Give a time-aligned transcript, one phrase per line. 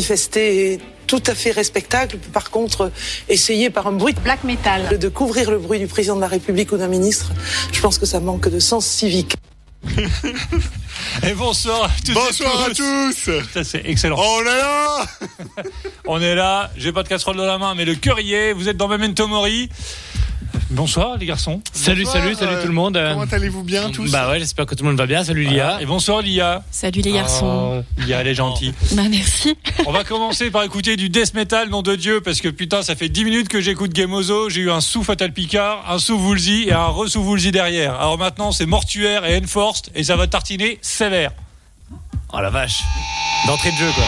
[0.00, 2.16] de manifester est tout à fait respectable.
[2.32, 2.90] Par contre,
[3.28, 6.72] essayer par un bruit black metal de couvrir le bruit du président de la République
[6.72, 7.32] ou d'un ministre,
[7.70, 9.36] je pense que ça manque de sens civique.
[11.26, 12.14] Et bonsoir à tous.
[12.14, 13.30] Bonsoir à tous.
[13.52, 14.16] Ça c'est excellent.
[14.18, 15.06] On est là.
[16.06, 16.70] On est là.
[16.76, 17.96] J'ai pas de casserole dans la main, mais le
[18.32, 18.52] est.
[18.52, 19.68] Vous êtes dans Memento Mori.
[20.70, 21.60] Bonsoir les garçons.
[21.72, 22.94] Salut, Bonsoir, salut, salut euh, tout le monde.
[22.94, 25.24] Comment allez-vous bien tous Bah ouais, j'espère que tout le monde va bien.
[25.24, 25.80] Salut Lia.
[25.80, 26.62] Et bonsoir Lia.
[26.70, 27.82] Salut les garçons.
[27.82, 28.72] Oh, Lia, elle est gentille.
[28.92, 29.56] Bah merci.
[29.86, 32.94] On va commencer par écouter du death metal, nom de Dieu, parce que putain, ça
[32.94, 34.48] fait 10 minutes que j'écoute Gameozo.
[34.48, 37.94] J'ai eu un sous Fatal Picard, un sous Woolsey et un re-sous Woolsey derrière.
[37.94, 41.32] Alors maintenant, c'est Mortuaire et Enforced et ça va tartiner sévère.
[42.32, 42.80] Oh la vache.
[43.46, 44.04] D'entrée de jeu quoi.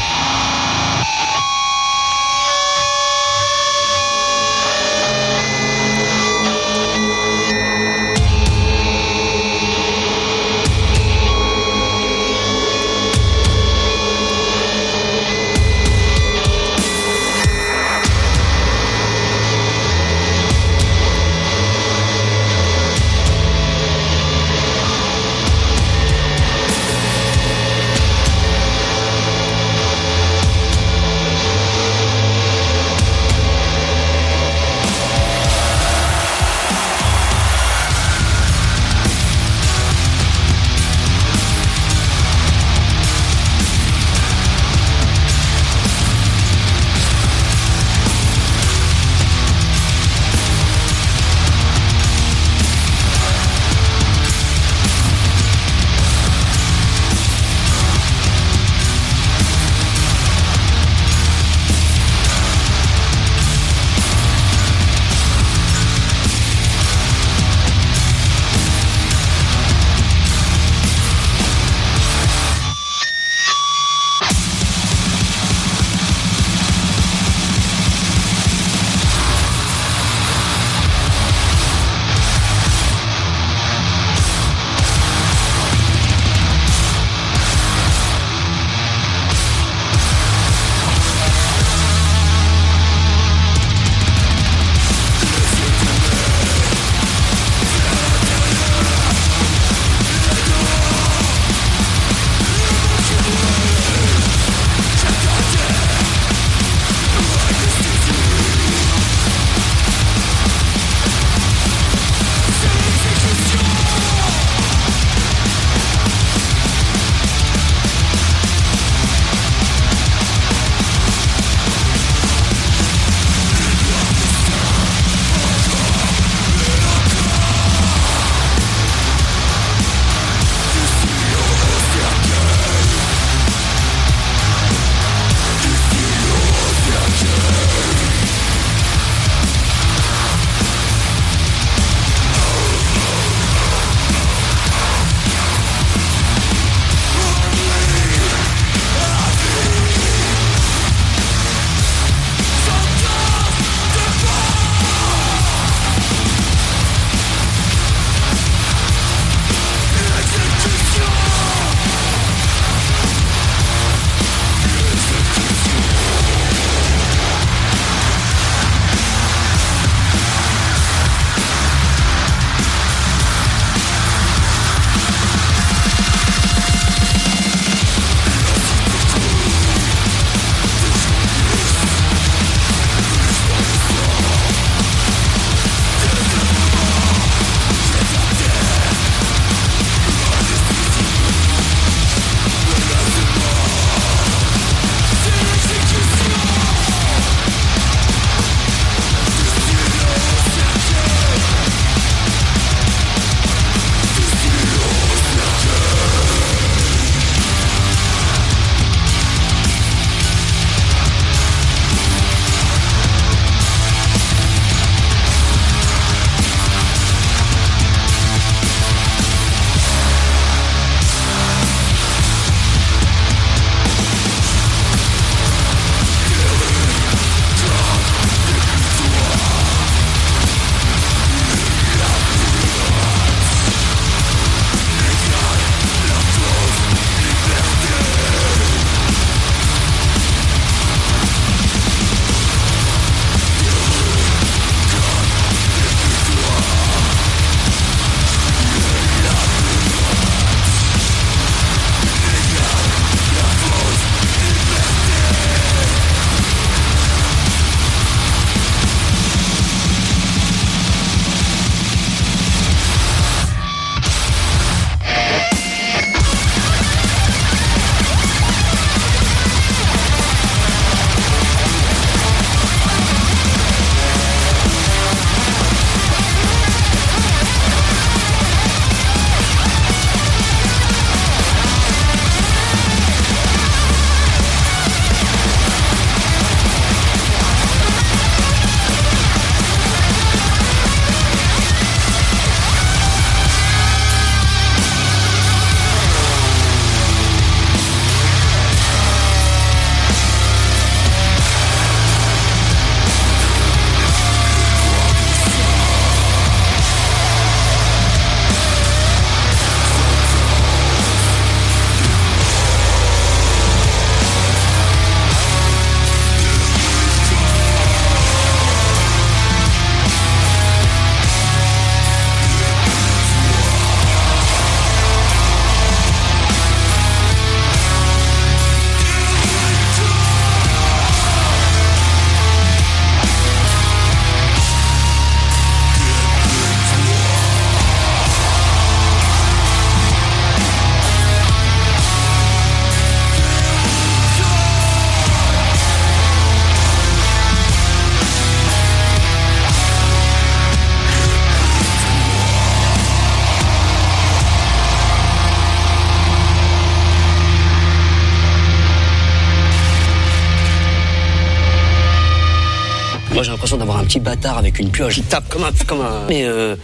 [364.12, 365.70] Petit bâtard avec une pioche qui tape comme un.
[365.86, 366.26] Comme un...
[366.28, 366.76] Mais euh,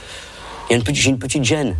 [0.71, 1.77] il j'ai une petite gêne.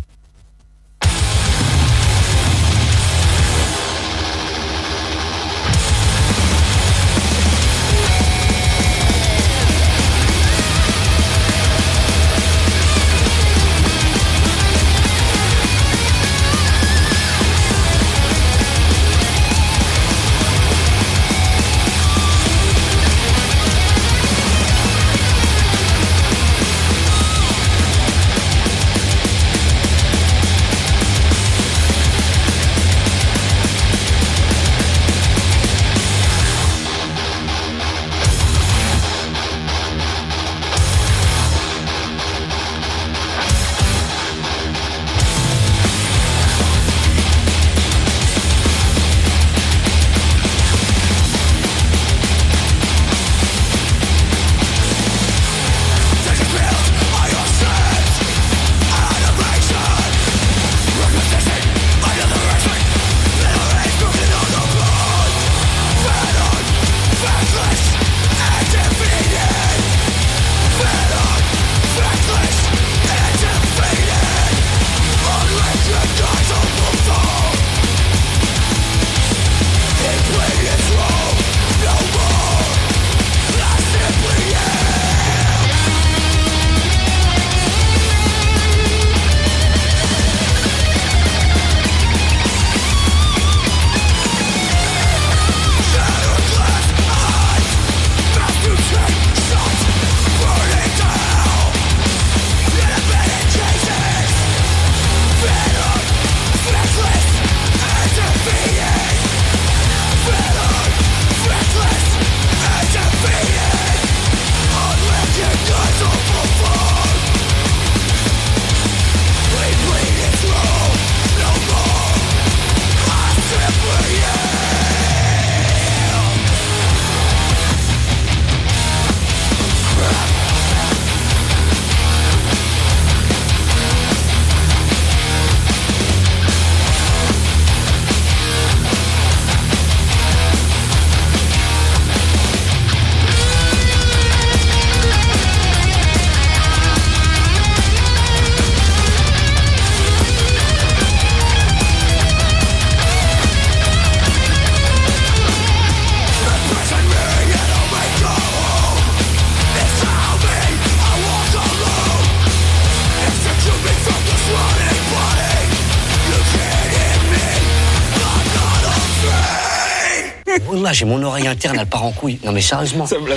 [170.89, 172.39] Là, j'ai mon oreille interne, elle part en couille.
[172.43, 173.35] Non mais sérieusement, Ça me l'a.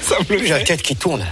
[0.00, 1.24] Ça me j'ai la tête qui tourne.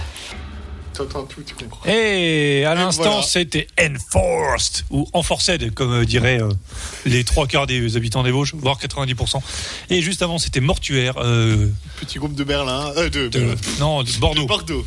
[0.93, 1.85] T'entends tout, tu comprends.
[1.89, 3.21] Et à l'instant, voilà.
[3.23, 6.49] c'était enforced ou enforced, comme euh, diraient euh,
[7.05, 9.41] les trois quarts des habitants des Vosges, voire 90%.
[9.89, 11.15] Et juste avant, c'était mortuaire.
[11.17, 11.67] euh,
[11.99, 12.93] Petit groupe de Berlin.
[12.95, 13.29] Euh, de,
[13.79, 14.43] non, de Bordeaux.
[14.43, 14.85] De Bordeaux.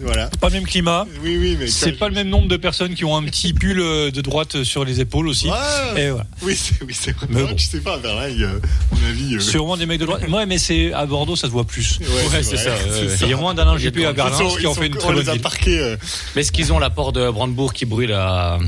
[0.00, 0.28] Voilà.
[0.40, 1.06] Pas le même climat.
[1.22, 1.66] Oui, oui, mais.
[1.68, 4.62] C'est pas le même nombre de personnes qui ont un petit pull euh, de droite
[4.64, 5.48] sur les épaules aussi.
[5.48, 6.02] Ouais.
[6.04, 6.26] Et voilà.
[6.42, 7.26] Oui, c'est oui, c'est vrai.
[7.30, 7.54] Mais bon.
[7.54, 8.52] Tu sais pas, à Berlin, il y a, à
[8.92, 9.34] mon avis.
[9.36, 10.22] euh, Sûrement des mecs de droite.
[10.28, 11.98] Ouais, mais c'est à Bordeaux, ça se voit plus.
[12.00, 12.74] Ouais, Ouais, c'est ça.
[13.22, 15.40] Il y a moins d'Alain Juppé à Berlin, sont- qui sont- fait une très bonne
[15.40, 15.78] parqués.
[15.80, 15.96] euh,
[16.36, 18.58] Mais est-ce qu'ils ont la porte de Brandebourg qui brûle à,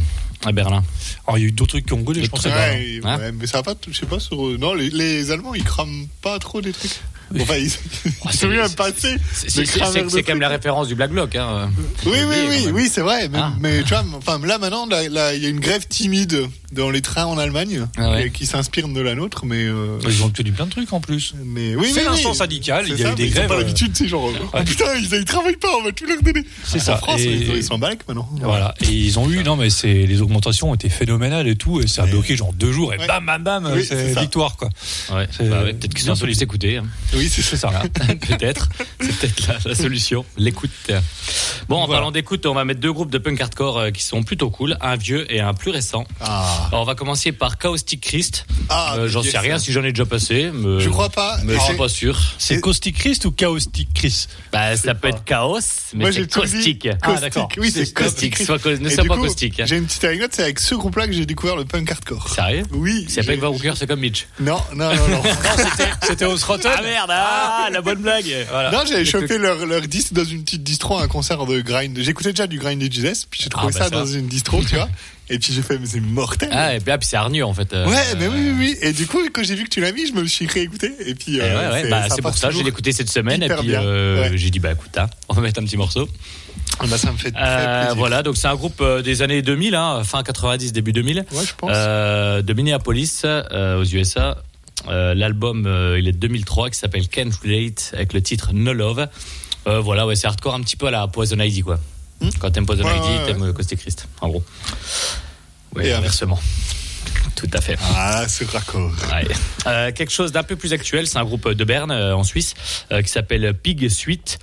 [0.45, 0.83] à Berlin?
[1.27, 2.45] Alors, il y a eu d'autres trucs qui ont brûlé, je pense.
[2.45, 4.45] ouais, Hein ouais, mais ça va pas, je sais pas sur.
[4.49, 6.91] euh, Non, les, les Allemands, ils crament pas trop des trucs.
[7.41, 7.71] Enfin, ils,
[8.33, 9.17] sont bien passés.
[9.33, 11.37] C'est quand même la référence du Black Bloc.
[11.37, 11.71] Hein.
[12.07, 13.29] Oui, oui, oui, oui, c'est vrai.
[13.29, 13.53] Mais, Ah.
[13.61, 16.91] mais tu vois, enfin, là maintenant, là, là, il y a une grève timide dans
[16.91, 18.27] les trains en Allemagne Ah ouais.
[18.27, 19.65] et qui s'inspire de la nôtre, mais.
[19.65, 21.35] euh, Ils ont obtenu plein de trucs en plus.
[21.45, 22.37] mais oui, C'est oui, l'instant oui.
[22.37, 24.09] syndical, il y a ça, eu des mais ils ont grèves, pas euh, l'habitude, c'est
[24.09, 24.31] genre.
[24.53, 26.45] Oh putain, ils, ils travaillent pas, on va tout leur donner.
[26.65, 26.97] C'est En ça.
[26.97, 28.29] France, Et- ils, sont en balèque maintenant.
[28.41, 28.75] Voilà.
[28.83, 31.87] Et ils ont eu, non, mais c'est, les augmentations ont été phénoménales et tout, et
[31.87, 34.69] ça a bloqué genre deux jours, et bam, bam, bam, c'est victoire, quoi.
[35.11, 36.81] Bah peut-être qu'ils sont un peu plus écoutés.
[37.21, 37.69] Oui, c'est C'est ça.
[38.29, 38.69] peut-être.
[39.01, 40.25] C'est peut-être la, la solution.
[40.37, 40.71] L'écoute.
[41.69, 41.99] Bon, en Voilà.
[42.01, 44.77] parlant d'écoute, on va mettre deux groupes de punk hardcore euh, qui sont plutôt cool,
[44.81, 46.05] un vieux et un plus récent.
[46.21, 48.47] Ah, Alors, on va commencer par Caustic Christ.
[48.69, 50.51] Ah, Euh, J'en sais rien si j'en ai déjà passé.
[50.53, 51.39] Mais, Je crois pas.
[51.45, 52.19] Mais je Ah, suis pas sûr.
[52.39, 55.09] C'est Caustic Christ ou Chaostic Chris Bah, ça peut pas.
[55.17, 55.59] être chaos,
[55.95, 56.89] mais Moi, c'est caustique.
[57.03, 57.57] Caustique.
[57.59, 58.39] Oui, c'est caustique.
[58.39, 59.61] Soit cau- ne sois pas coup, caustique.
[59.65, 62.29] J'ai une petite anecdote, c'est avec ce groupe-là que j'ai découvert le punk hardcore.
[62.29, 62.65] Sérieux?
[62.73, 63.07] Oui.
[63.09, 64.27] C'est pas que Van Hooker, c'est comme Mitch.
[64.41, 65.23] Non, non, non, non.
[66.03, 66.71] C'était au Srotten.
[66.77, 68.25] Ah merde Ah, la bonne blague.
[68.51, 68.71] Voilà.
[68.71, 71.99] Non, j'avais chopé leur, leur disque dans une petite distro à un concert de grind.
[72.01, 73.91] J'écoutais déjà du grind et Jesus, puis j'ai trouvé Ah, bah ça, ça.
[73.91, 74.89] dans une distro, tu vois.
[75.33, 76.49] Et puis j'ai fait, mais c'est mortel.
[76.53, 77.73] Ah, et puis, ah, puis c'est hargneux en fait.
[77.73, 78.77] euh, ouais, mais oui, euh, oui, oui.
[78.83, 80.93] Et du coup, quand j'ai vu que tu l'as mis, je me suis réécouté.
[81.07, 82.65] Et puis, et euh, ouais, ouais, bah, c'est pour ça, je toujours.
[82.65, 84.37] l'ai écouté cette semaine et puis euh, Ouais.
[84.37, 86.09] j'ai dit bah écoute, hein, on va mettre un petit morceau.
[86.81, 87.97] Ah bah, ça me fait très Euh, plaisir.
[87.97, 91.53] voilà, donc c'est un groupe des années 2000, hein, fin 90, début 2000, Ouais, je
[91.57, 91.71] pense.
[91.73, 94.37] euh, de Minneapolis euh, aux USA.
[94.89, 98.73] Euh, L'album, euh, il est de 2003, qui s'appelle Can't Relate, avec le titre No
[98.73, 99.09] Love.
[99.67, 101.79] Euh, voilà, ouais, c'est hardcore un petit peu à la Poison Ivy, quoi.
[102.39, 102.87] Quand t'aimes Poison Hmm.
[102.87, 103.27] Ouais, Ivy, ouais, ouais.
[103.65, 104.45] t'aimes Christ, en gros.
[105.75, 106.39] Oui, Et inversement.
[107.37, 107.77] Tout à fait.
[107.97, 108.91] Ah, ce raccord.
[109.13, 109.27] Ouais.
[109.67, 112.55] Euh, quelque chose d'un peu plus actuel, c'est un groupe de Berne euh, en Suisse
[112.93, 114.39] euh, qui s'appelle Pig Suite.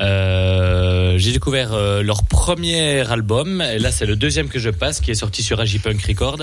[0.00, 5.00] Euh, J'ai découvert euh, leur premier album, et là c'est le deuxième que je passe,
[5.00, 6.38] qui est sorti sur Agipunk Record,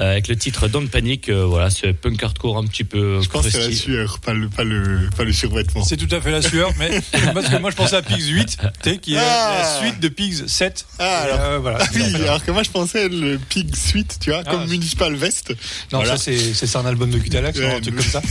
[0.00, 1.28] euh, avec le titre Don't Panic.
[1.28, 3.20] euh, voilà, c'est punk hardcore un petit peu.
[3.22, 5.84] Je pense que c'est la sueur, pas le, pas le, pas le survêtement.
[5.84, 7.00] C'est tout à fait la sueur, mais
[7.34, 9.58] parce que moi je pensais à Pigs 8, tu sais, qui est Ah.
[9.62, 10.84] la suite de Pigs 7.
[10.98, 11.40] Ah, alors.
[11.40, 11.78] euh, voilà.
[11.80, 14.74] Ah oui, alors que moi je pensais le Pig Suite, tu vois, Ah, comme c'est-
[15.08, 15.50] Municipal Vest.
[15.92, 16.16] Non, Voilà.
[16.16, 18.22] ça c'est un album de Cutalax, Ouais, un truc comme ça.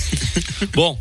[0.74, 0.98] Bon,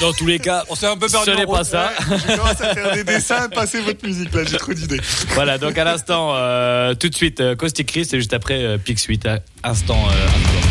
[0.00, 1.30] dans tous les cas, On s'est un peu perdu.
[1.30, 1.92] ce n'est pas ça.
[2.00, 5.00] Je commence à faire des dessins, passez votre musique là, j'ai trop d'idées.
[5.34, 8.78] voilà, donc à l'instant, euh, tout de suite, euh, Caustic Christ, et juste après, euh,
[8.78, 10.65] Pig Suite, euh, instant euh, hardcore.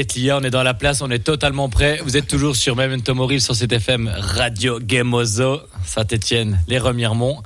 [0.00, 2.00] T'inquiète, Lia, on est dans la place, on est totalement prêt.
[2.02, 7.42] Vous êtes toujours sur Memento Mori sur cette FM Radio Gamozo, Saint-Etienne, les Remiremont.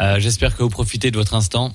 [0.00, 1.74] Euh, J'espère que vous profitez de votre instant.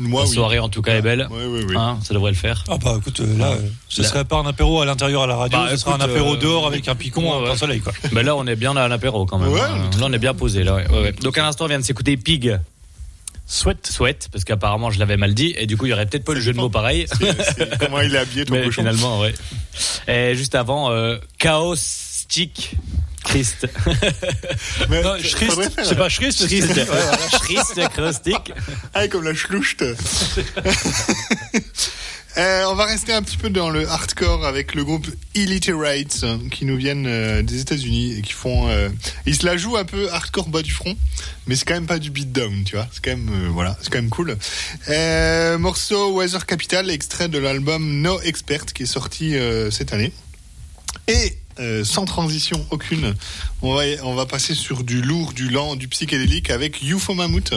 [0.00, 0.34] Moi, La oui.
[0.34, 1.28] soirée en tout cas est belle.
[1.30, 1.76] Ouais, ouais.
[1.76, 2.64] Hein, ça devrait le faire.
[2.68, 5.26] Ah bah écoute, euh, là, euh, ce Là- serait pas un apéro à l'intérieur à
[5.28, 7.78] la radio, Bah, ce serait un apéro euh, dehors avec un picon ouais, en soleil
[7.78, 7.92] quoi.
[8.10, 9.52] Mais là, on est bien à l'apéro quand même.
[9.52, 9.88] Ouais, hein.
[10.00, 10.64] Là, on est bien posé.
[10.64, 11.12] Là, ouais, ouais, ouais.
[11.12, 12.58] Donc, à l'instant, on vient de s'écouter Pig.
[13.54, 13.86] Sweat.
[13.86, 15.54] Sweat, parce qu'apparemment, je l'avais mal dit.
[15.56, 17.06] Et du coup, il y aurait peut-être pas le jeu de mots pareil.
[17.08, 18.82] C'est comment il est habillé, ton Mais cochon.
[18.82, 19.32] finalement, ouais.
[20.08, 22.72] Et juste avant, euh, Chaos Stick.
[23.22, 23.66] Christ.
[24.90, 26.84] Mais Non, faire, c'est pas Schrist, c'est Christ.
[26.86, 27.16] Voilà.
[27.40, 28.52] Christ, Chaos Stick.
[28.92, 29.82] Ah, comme la schlouchte.
[32.36, 36.36] Euh, on va rester un petit peu dans le hardcore avec le groupe Illiterates euh,
[36.50, 38.68] qui nous viennent euh, des États-Unis et qui font.
[38.68, 38.88] euh,
[39.24, 40.96] ils se la jouent un peu hardcore bas du front,
[41.46, 42.88] mais c'est quand même pas du beatdown, tu vois.
[42.92, 44.36] C'est quand même euh, voilà, c'est quand même cool.
[44.88, 49.36] Euh, morceau Weather Capital, extrait de l'album No Expert qui est sorti
[49.70, 50.12] cette année.
[51.06, 53.14] Et euh, sans transition aucune,
[53.62, 57.54] on va, on va passer sur du lourd, du lent, du psychédélique avec UFO Mammoth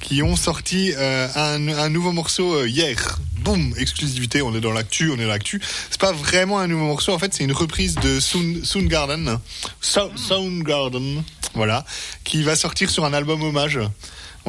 [0.00, 3.18] qui ont sorti euh, un, un nouveau morceau euh, hier.
[3.40, 5.62] Boum, exclusivité, on est dans l'actu, on est dans l'actu.
[5.90, 9.38] C'est pas vraiment un nouveau morceau, en fait, c'est une reprise de Sound, Soundgarden.
[9.80, 11.22] So- Soundgarden,
[11.54, 11.84] voilà,
[12.24, 13.78] qui va sortir sur un album hommage.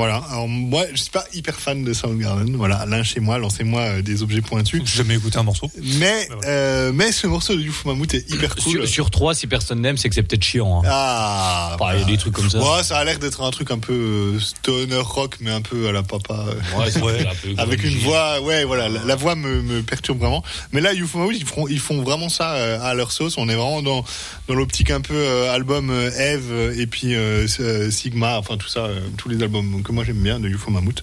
[0.01, 2.55] Voilà, alors moi, je suis pas hyper fan de Soundgarden.
[2.55, 4.81] Voilà, l'un chez moi, lancez-moi euh, des objets pointus.
[4.83, 5.69] J'ai jamais écouté un morceau.
[5.99, 8.71] Mais, euh, mais ce morceau de UFO Mammoth est hyper cool.
[8.73, 10.79] Sur, sur trois, si personne n'aime, c'est que c'est peut-être chiant.
[10.83, 10.87] hein.
[10.89, 12.57] Ah, Enfin, il y a des trucs comme ça.
[12.57, 15.87] Ouais, ça a l'air d'être un truc un peu euh, stoner rock, mais un peu
[15.87, 16.45] à la papa.
[16.75, 17.19] Ouais, c'est Ouais.
[17.27, 20.43] un peu avec une voix, ouais, voilà, la, la voix me, me perturbe vraiment.
[20.71, 22.49] Mais là, UFO Mammoth, ils font, ils font vraiment ça
[22.81, 23.37] à leur sauce.
[23.37, 24.03] On est vraiment dans,
[24.47, 27.45] dans l'optique un peu album Eve et puis euh,
[27.91, 28.87] Sigma, enfin tout ça,
[29.17, 31.01] tous les albums moi j'aime bien de UFO Mammoth.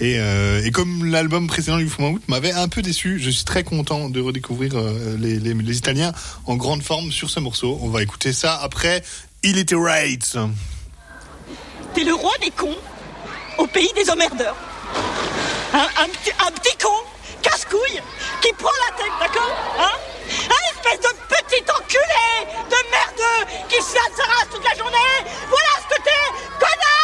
[0.00, 3.44] Et, euh, et comme l'album précédent de UFO Mammoth m'avait un peu déçu, je suis
[3.44, 6.12] très content de redécouvrir euh, les, les, Italiens
[6.46, 7.78] en grande forme sur ce morceau.
[7.82, 9.02] On va écouter ça après
[9.42, 10.36] Illiterates.
[11.94, 12.76] T'es le roi des cons
[13.58, 14.56] au pays des emmerdeurs.
[15.72, 16.88] Un, un petit, un petit con,
[17.42, 18.00] casse-couille,
[18.40, 19.92] qui prend la tête, d'accord Hein?
[20.28, 24.96] Un espèce de petit enculé de merdeux qui se lasse sa race toute la journée
[25.48, 26.10] Voilà ce que t'es
[26.58, 26.97] Connard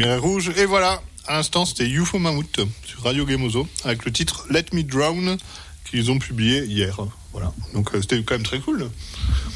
[0.00, 0.50] lumière est rouge.
[0.56, 4.82] Et voilà, à l'instant, c'était UFO Mammoth sur Radio Gamozo avec le titre Let Me
[4.82, 5.36] Drown
[5.88, 6.98] qu'ils ont publié hier.
[7.32, 8.90] Voilà, donc euh, c'était quand même très cool.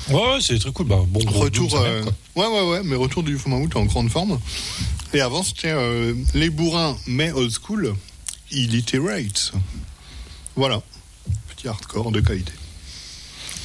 [0.08, 0.86] Ouais, ouais, c'est très cool.
[0.86, 2.04] Bah, bon, Retour, Doom, euh,
[2.36, 4.38] ouais, ouais, ouais, mais retour du Manchu en grande forme.
[5.12, 7.94] Et avant, c'était euh, les bourrins, mais old school,
[8.50, 9.52] illiterate.
[10.56, 10.82] Voilà,
[11.48, 12.52] petit hardcore de qualité.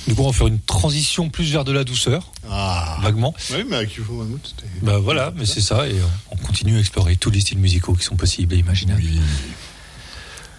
[0.09, 3.33] Du coup, on va faire une transition plus vers de la douceur, Ah, vaguement.
[3.51, 4.67] oui, mais avec Manchu, c'était.
[4.81, 5.95] Bah voilà, mais c'est ça, et
[6.31, 9.03] on continue à explorer tous les styles musicaux qui sont possibles et imaginables.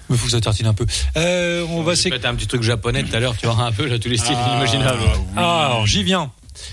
[0.09, 0.87] Mais faut que ça tartine un peu.
[1.17, 2.27] Euh, on va s'écouter.
[2.29, 4.37] un petit truc japonais tout à l'heure, tu vois un peu là, tous les styles
[4.57, 5.01] imaginables.
[5.37, 6.31] Ah, alors j'y viens.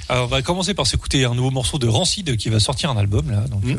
[0.09, 2.97] Alors, on va commencer par s'écouter un nouveau morceau de Rancid qui va sortir un
[2.97, 3.41] album là.
[3.49, 3.71] Donc, Mm.
[3.71, 3.77] euh,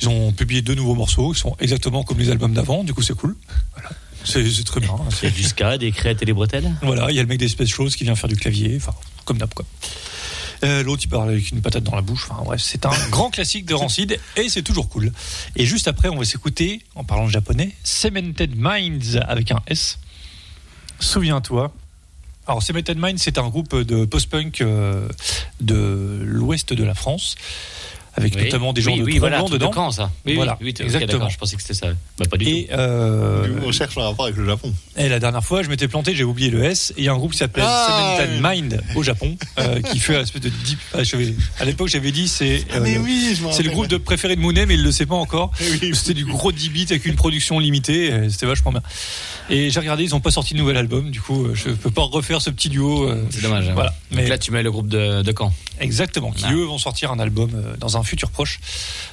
[0.00, 2.82] ils ont publié deux nouveaux morceaux qui sont exactement comme les albums d'avant.
[2.82, 3.36] Du coup, c'est cool.
[3.74, 3.90] Voilà.
[4.24, 4.94] C'est très bien.
[5.22, 6.70] Il y a du ska, des crêtes et des bretelles.
[6.82, 8.94] Voilà, il y a le mec des Space Shows qui vient faire du clavier, enfin,
[9.24, 9.64] comme d'hab, quoi.
[10.64, 12.28] Euh, L'autre, il parle avec une patate dans la bouche.
[12.30, 15.12] Enfin, bref, c'est un grand classique de Rancid et c'est toujours cool.
[15.56, 19.98] Et juste après, on va s'écouter, en parlant japonais, Cemented Minds avec un S.
[21.00, 21.72] Souviens-toi.
[22.46, 25.08] Alors, Cemented Minds, c'est un groupe de post-punk euh,
[25.60, 27.34] de l'ouest de la France,
[28.14, 28.44] avec Oui.
[28.44, 29.70] notamment des gens oui, de oui, voilà, dedans.
[29.70, 30.10] de Caen, ça.
[30.26, 31.28] Oui, Voilà, oui, oui, ok, exactement.
[31.28, 31.88] je pensais que c'était ça.
[32.18, 32.74] Bah, pas du Et, tout.
[32.78, 34.72] euh, On cherche un rapport avec le Japon.
[34.96, 36.92] Et la dernière fois, je m'étais planté, j'ai oublié le S.
[36.96, 38.40] Et il y a un groupe qui s'appelle Ah, oui.
[38.42, 40.78] Mind au Japon, euh, qui fait un espèce de deep.
[40.94, 40.98] ah,
[41.60, 42.64] À l'époque, j'avais dit c'est.
[42.72, 45.14] Ah, mais euh, C'est le groupe de préféré de Mounet, mais il le sait pas
[45.14, 45.50] encore.
[45.60, 48.06] Eh oui, C'était du gros 10 bits avec une production limitée.
[48.08, 48.82] et C'était vachement bien.
[49.50, 51.10] Et j'ai regardé, ils ont pas sorti de nouvel album.
[51.10, 53.08] Du coup, je peux pas refaire ce petit duo.
[53.08, 53.68] euh, C'est dommage.
[53.68, 53.72] hein.
[53.74, 53.90] Voilà.
[54.10, 55.52] Donc Mais là, tu mets le groupe de, de Caen.
[55.80, 56.30] exactement.
[56.30, 56.52] Qui Ah.
[56.52, 58.60] eux vont sortir un album dans un futur proche.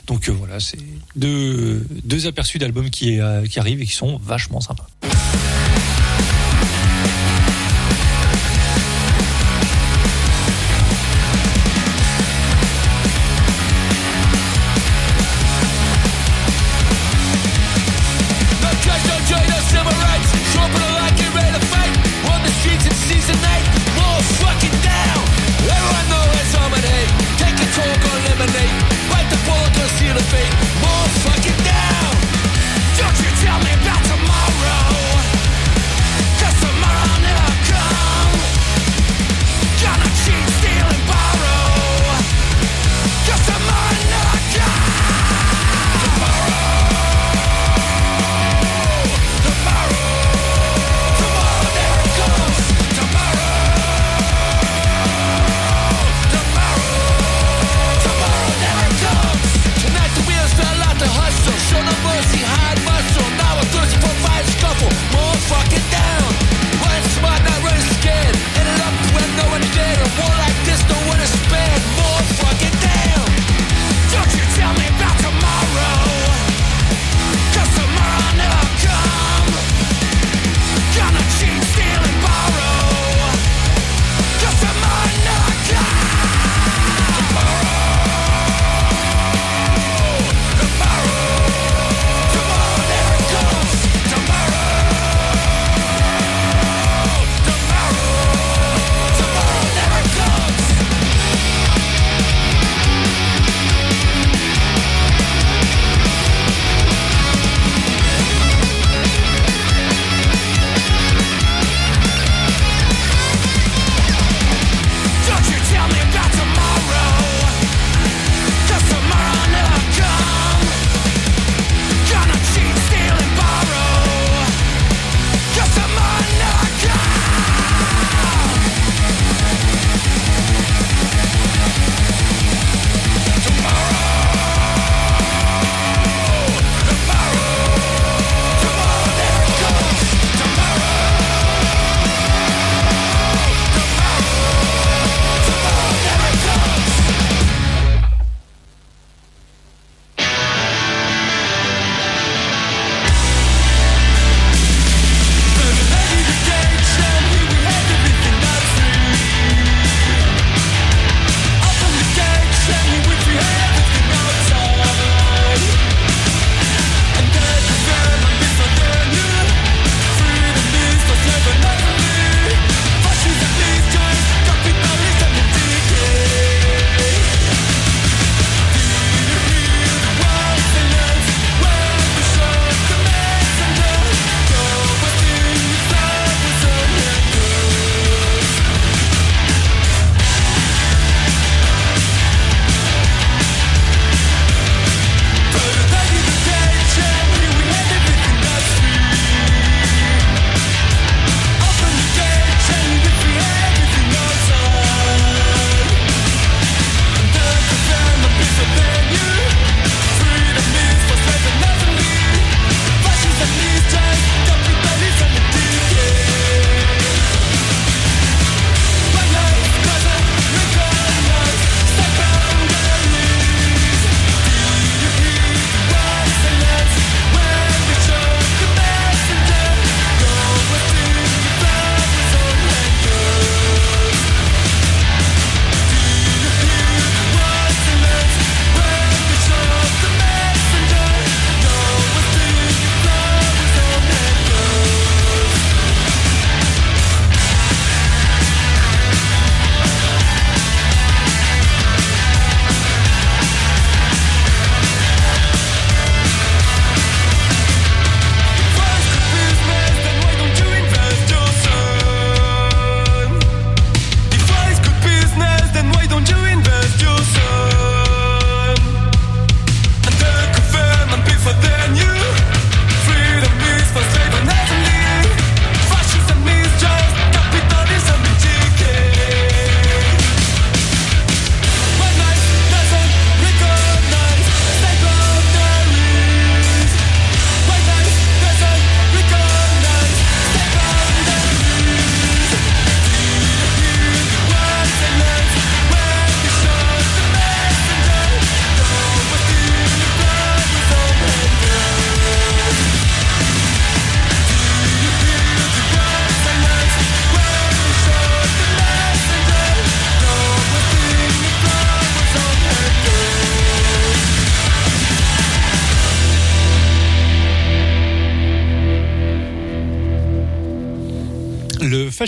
[0.07, 0.79] Donc euh, voilà, c'est
[1.15, 4.87] deux, deux aperçus d'albums qui, euh, qui arrivent et qui sont vachement sympas.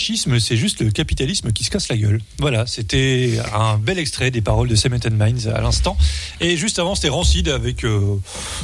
[0.01, 2.21] Fascisme, c'est juste le capitalisme qui se casse la gueule.
[2.39, 5.95] Voilà, c'était un bel extrait des paroles de Cement Minds à l'instant.
[6.39, 8.19] Et juste avant, c'était Rancid avec euh,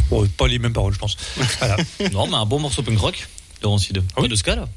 [0.09, 1.15] bon, pas les mêmes paroles, je pense.
[1.59, 1.77] Voilà.
[2.11, 3.27] Non, mais un bon morceau punk rock
[3.61, 4.01] de Rancid.
[4.15, 4.27] Pas oui.
[4.27, 4.67] de ska là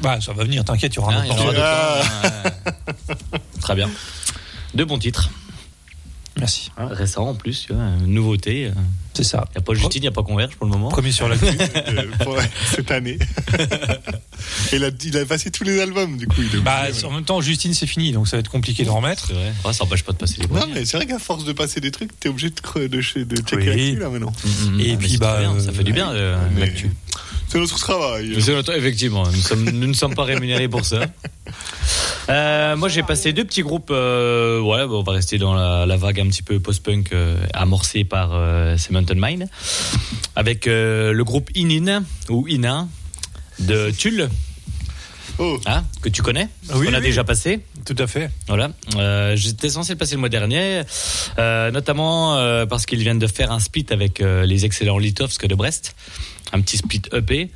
[0.00, 2.02] bah, ça va venir, t'inquiète, il y aura un Ah, autre aura.
[3.60, 3.90] Très bien.
[4.72, 5.28] Deux bons titres.
[6.38, 6.70] Merci.
[6.76, 8.62] Récents en plus, tu vois, une nouveauté.
[8.70, 8.74] Il
[9.14, 9.44] C'est ça.
[9.54, 10.88] n'y a pas Justine, il n'y a pas Converge pour le moment.
[10.88, 11.46] Premier sur l'actu.
[12.28, 12.40] Euh,
[12.74, 13.18] cette année.
[14.72, 16.40] il, a, il a passé tous les albums, du coup.
[16.42, 18.96] Il est bah, en même temps, Justine, c'est fini, donc ça va être compliqué d'en
[18.96, 19.26] remettre.
[19.28, 19.52] C'est vrai.
[19.64, 20.52] Ouais, ça n'empêche pas de passer les ouais.
[20.54, 20.74] Non, premiers.
[20.74, 22.54] mais c'est vrai qu'à force de passer des trucs, t'es obligé de,
[22.86, 23.66] de, de checker Oui.
[23.66, 24.32] l'actu, là, maintenant.
[24.44, 26.90] Mm, mm, Et mais puis, bah, bien, ça fait du euh, bien euh, Mais l'actu.
[27.48, 28.36] C'est notre travail.
[28.40, 31.00] C'est notre- Effectivement, nous, sommes, nous ne sommes pas rémunérés pour ça.
[32.30, 33.88] Euh, moi, j'ai passé deux petits groupes.
[33.90, 37.38] euh, ouais, bon, on va rester dans la, la vague un petit peu post-punk euh,
[37.54, 39.48] amorcée par euh, Cement Mine,
[40.36, 42.86] avec euh, le groupe Inin ou Ina
[43.60, 44.28] de Tulle,
[45.40, 47.02] Oh, hein, que tu connais, Oui, qu'on a oui.
[47.02, 47.60] déjà passé.
[47.84, 48.30] Tout à fait.
[48.48, 50.82] Voilà, Euh, j'étais censé le passer le mois dernier,
[51.38, 55.54] euh, notamment euh, parce qu'ils viennent de faire un split avec les excellents Litovsk de
[55.54, 55.94] Brest,
[56.52, 57.50] un petit split EP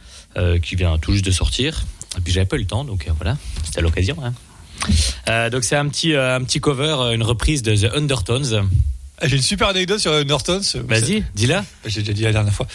[0.62, 1.84] qui vient tout juste de sortir.
[2.16, 4.16] Et puis j'avais pas eu le temps, donc voilà, c'était l'occasion.
[4.22, 5.50] hein.
[5.50, 8.68] Donc c'est un petit un petit cover, une reprise de The Undertones.
[9.22, 10.60] Ah, J'ai une super anecdote sur Nortons.
[10.86, 11.64] Vas-y, dis-la.
[11.86, 12.66] J'ai déjà dit la dernière fois.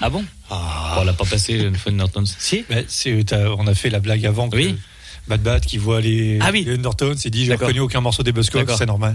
[0.00, 0.56] Ah bon Bon,
[0.98, 2.26] On l'a pas passé une fois Undertones.
[2.38, 4.76] Si Mais c'est, t'as- on a fait la blague avant que Oui.
[5.28, 6.64] Bad Bad qui voit les, Ah oui.
[6.64, 9.14] les Undertones s'est dit j'ai reconnu aucun morceau des Buzzcocks, c'est normal.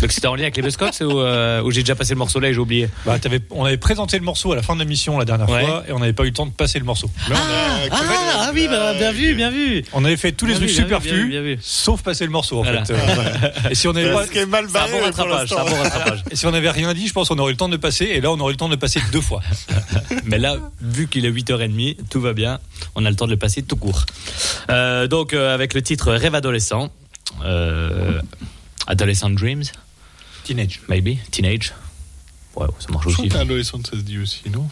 [0.00, 2.38] Donc c'était en lien avec les Buzzcocks ou, euh, ou j'ai déjà passé le morceau
[2.40, 3.16] là et j'ai oublié Bah,
[3.50, 5.64] on avait présenté le morceau à la fin de l'émission la dernière Ouais.
[5.64, 7.10] fois et on n'avait pas eu le temps de passer le morceau.
[7.28, 7.98] Là, on, a- ah,
[8.46, 9.84] ah oui, bah, bien vu, bien vu.
[9.92, 12.84] on avait fait tous les trucs superflus, sauf passer le morceau en Voilà.
[12.84, 12.92] fait.
[12.94, 13.70] Euh.
[13.70, 15.58] Et si on avait pas, ce qui est mal un barré bon pour rattrapage, c'est
[15.58, 16.24] un bon rattrapage.
[16.30, 18.04] et si on avait rien dit, je pense qu'on aurait eu le temps de passer
[18.04, 19.40] et là on aurait eu le temps de passer deux fois.
[20.24, 22.58] Mais là, vu qu'il est 8h30, tout va bien.
[22.94, 24.04] On a le temps de le passer tout court.
[24.70, 26.90] Euh, donc, euh, avec le titre Rêve adolescent.
[27.44, 28.20] Euh,
[28.86, 29.64] Adolescent Dreams,
[30.48, 30.80] Teenage.
[30.88, 31.18] maybe.
[31.30, 31.72] Teenage.
[32.56, 33.36] Ouais, ça marche Je crois aussi.
[33.36, 34.66] adolescent, ça se dit aussi, non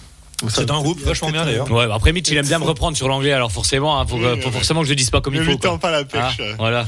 [0.49, 1.71] C'est un groupe vachement bien d'ailleurs.
[1.71, 4.17] Ouais, bah après Mitch, il aime bien me reprendre sur l'anglais, alors forcément, hein, faut,
[4.17, 4.53] Oui, faut oui.
[4.53, 5.51] forcément que je dise pas comme Ne il faut.
[5.53, 5.71] lui quoi.
[5.71, 6.05] tends pas la Ah,
[6.37, 6.41] pêche.
[6.59, 6.87] voilà.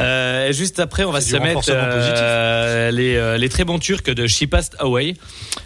[0.00, 4.02] Euh, et juste après, on va se mettre euh, les, euh, les très bons Turcs
[4.04, 5.14] de She Passed Away,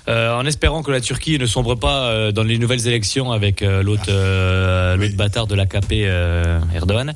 [0.09, 3.63] euh, en espérant que la Turquie ne sombre pas euh, dans les nouvelles élections avec
[3.63, 5.05] euh, l'autre euh, Oui.
[5.07, 7.15] l'autre bâtard de l'AKP euh, Erdogan.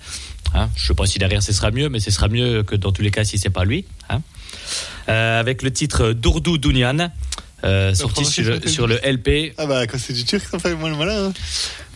[0.55, 2.93] Hein, je sais pas si derrière ce sera mieux, mais ce sera mieux que dans
[2.93, 3.85] tous les cas si c'est pas lui.
[4.09, 4.21] Hein.
[5.09, 7.11] Euh, avec le titre Durdu Dunyan,
[7.65, 9.53] euh, sorti sur, le- sur le LP.
[9.59, 11.27] Ah bah, quand c'est du turc, ça fait moins le malin.
[11.29, 11.33] hein.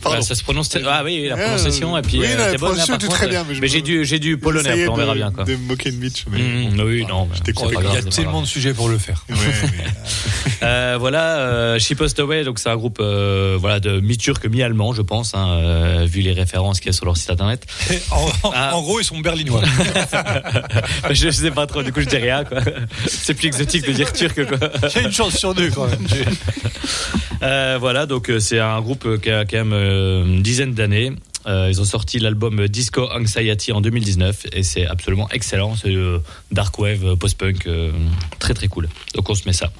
[0.09, 0.17] Pardon.
[0.21, 0.69] Bah, ça se prononce.
[0.85, 1.97] Ah oui, oui, la Ouais, prononciation.
[1.97, 4.19] Et puis, oui, euh, la prononciation très bien, mais je mais me- j'ai du, j'ai
[4.19, 5.31] du polonais on verra de- bien.
[5.31, 5.43] Quoi.
[5.43, 6.39] De moquer de Mitch, mais.
[6.39, 6.83] Mmh, bon.
[6.83, 8.43] oui, non, mais c'est Il y a grave, tellement grave.
[8.43, 9.23] de sujets pour le faire.
[9.29, 9.35] Ouais,
[10.63, 14.91] Euh, voilà, euh, She Passed Away, donc c'est un groupe euh, voilà de mi-turc, mi-allemand,
[14.91, 17.63] je pense, hein, euh, vu les références qu'il y a sur leur site internet.
[18.11, 18.75] En, Ah.
[18.75, 19.61] en gros, ils sont berlinois.
[21.11, 22.43] je sais pas trop, du coup je dis rien.
[22.43, 22.59] quoi.
[23.07, 24.43] C'est plus exotique de dire turc.
[24.45, 24.69] Quoi.
[24.93, 26.07] J'ai une chance sur deux quand même.
[27.43, 30.73] Euh, voilà, donc euh, c'est un groupe euh, qui a quand même euh, une dizaine
[30.73, 31.11] d'années.
[31.47, 35.75] Euh, ils ont sorti l'album Disco Anxiety en 2019 et c'est absolument excellent.
[35.75, 36.19] C'est euh,
[36.51, 37.91] dark wave, euh, post-punk, euh,
[38.39, 38.89] très très cool.
[39.15, 39.71] Donc on se met ça.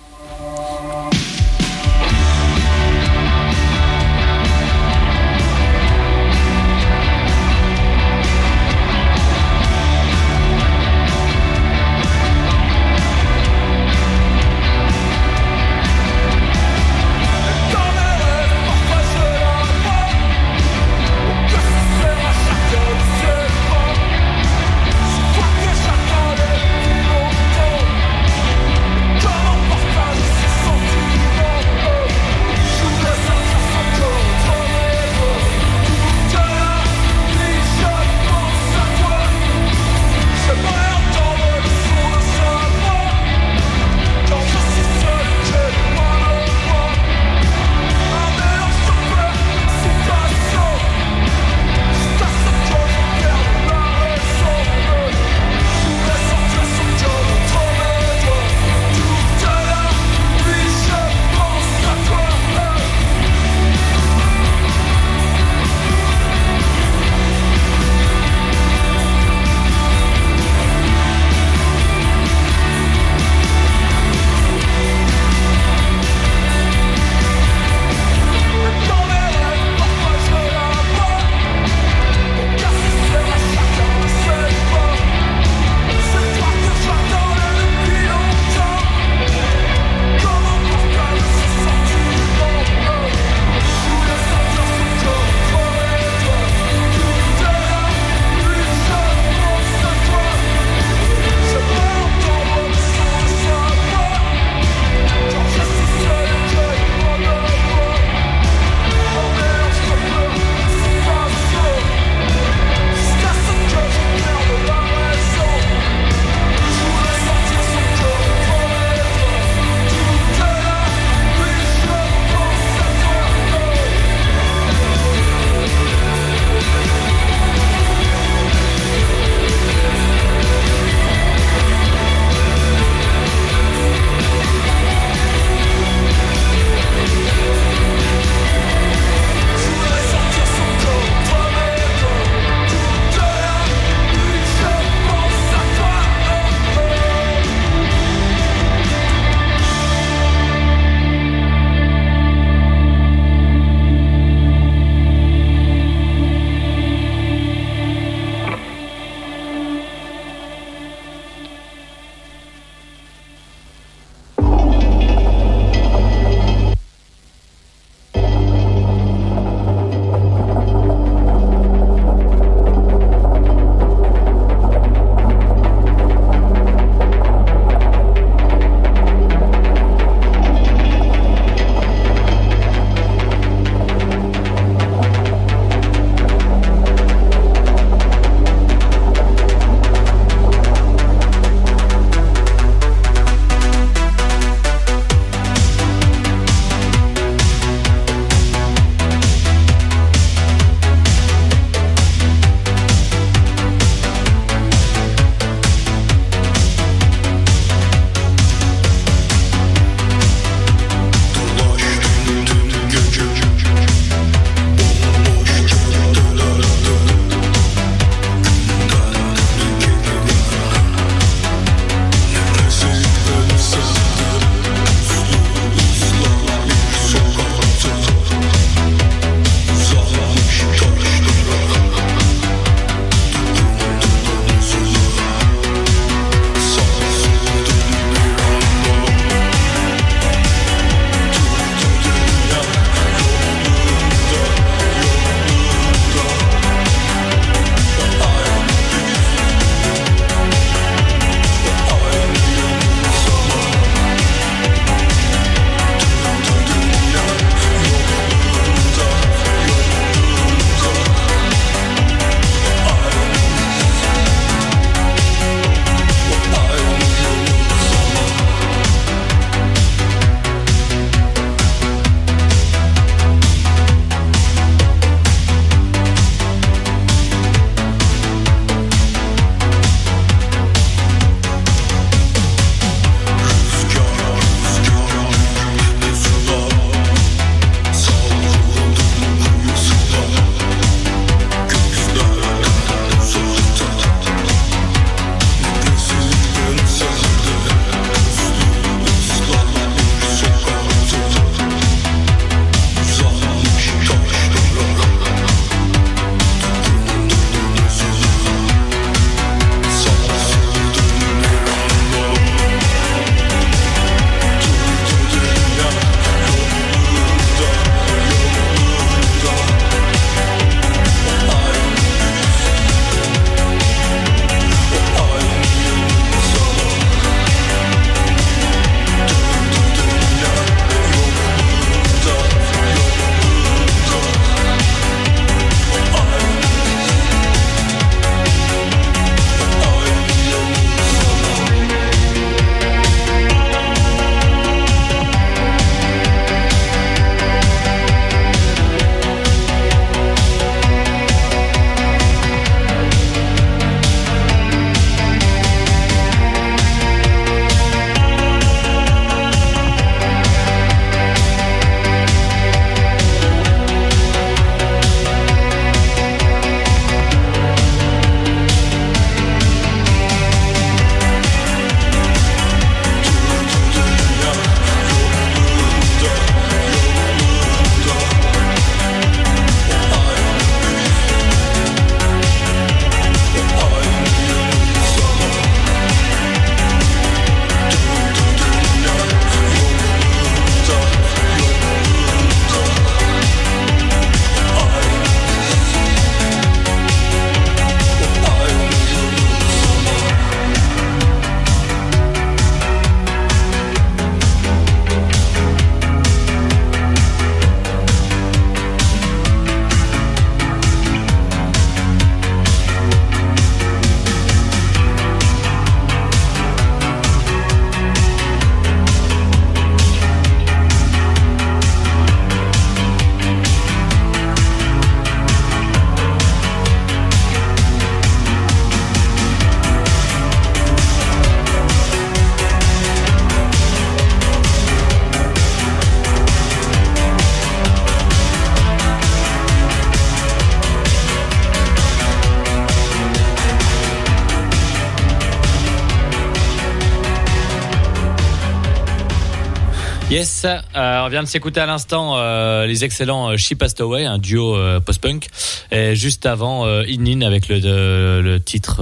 [450.67, 454.37] Euh, on vient de s'écouter à l'instant euh, les excellents euh, She Passed Away, un
[454.37, 455.47] duo euh, post-punk,
[455.91, 459.01] et juste avant In In avec le, de- le titre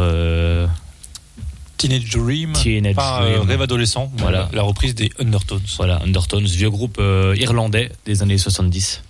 [1.78, 3.41] Teenage Dream, Teenage pas, Dream.
[3.47, 4.49] Rêve adolescent, Voilà.
[4.53, 5.61] la reprise des Undertones.
[5.78, 7.01] voilà, Undertones, vieux groupe
[7.36, 9.03] irlandais des années 70.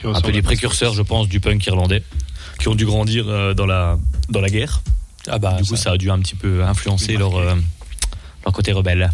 [0.00, 2.04] Qui Un peu les à- précurseurs, je pense, du punk irlandais,
[2.60, 4.80] qui ont dû grandir dans, la, dans la guerre.
[5.28, 9.10] Ah bah, du coup, ça a dû un petit peu influencer leur, leur côté rebelle.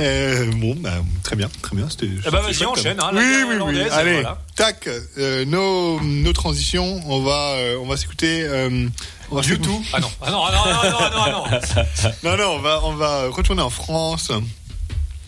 [0.00, 0.90] Euh, bon, bah,
[1.22, 1.88] très bien, très bien.
[1.88, 2.08] C'était.
[2.26, 2.68] Eh bah, vas-y, chouette.
[2.68, 3.80] enchaîne, hein, la oui, oui, oui.
[3.92, 4.38] Allez, voilà.
[4.56, 4.88] tac.
[5.18, 7.00] euh, nos, nos transitions.
[7.06, 8.42] On va, euh, on va s'écouter.
[8.42, 8.88] euh,
[9.30, 9.84] on va Du tout.
[9.92, 12.12] Ah non, ah non, ah non, ah non, ah non, ah non.
[12.30, 14.30] Non, non, on va, on va retourner en France.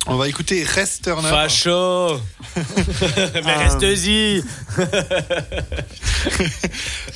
[0.08, 1.28] On va écouter Rest Turner.
[1.28, 2.20] Facho
[2.56, 3.58] Mais Ah.
[3.68, 4.40] reste-y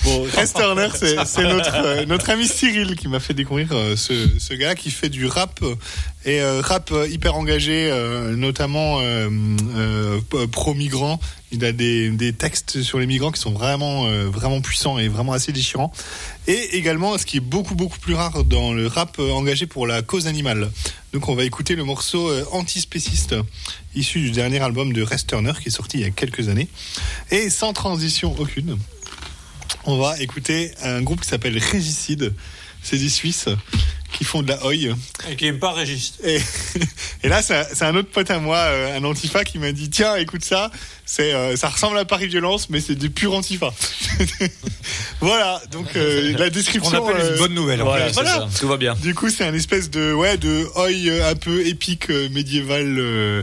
[0.05, 3.95] Bon, Rest Turner, c'est c'est notre, euh, notre ami Cyril qui m'a fait découvrir euh,
[3.97, 5.61] ce, ce gars qui fait du rap
[6.25, 11.19] et euh, rap euh, hyper engagé, euh, notamment p- pro-migrants.
[11.53, 15.33] Il a des, des textes sur les migrants qui sont vraiment, vraiment puissants et vraiment
[15.33, 15.93] assez déchirants.
[16.47, 20.03] Et également, ce qui est beaucoup, beaucoup plus rare dans le rap engagé pour la
[20.03, 20.71] cause animale.
[21.13, 23.35] Donc, on va écouter le morceau Antispéciste,
[23.97, 26.69] issu du dernier album de Rest Turner qui est sorti il y a quelques années.
[27.33, 28.79] Et sans transition aucune,
[29.87, 32.33] on va écouter un groupe qui s'appelle Régicide.
[32.81, 33.49] C'est des Suisses
[34.13, 34.75] qui font de la oi.
[34.75, 36.15] Et qui aime pas Régis.
[36.25, 36.41] Et,
[37.23, 40.17] et là, c'est un- autre pote à moi, euh, un antifa, qui m'a dit Tiens,
[40.17, 40.71] écoute ça,
[41.05, 43.73] c'est euh, ça ressemble à Paris Violence, mais c'est du pur antifa.
[45.21, 47.07] voilà, donc euh, la On description.
[47.07, 47.83] appelle euh, une bonne nouvelle.
[47.83, 48.15] en Voilà, fait.
[48.15, 48.49] c'est voilà.
[48.51, 48.95] ça, tout va bien.
[48.95, 50.67] du coup, c'est un espèce de ouais de
[51.31, 53.43] un peu épique euh, médiéval, euh,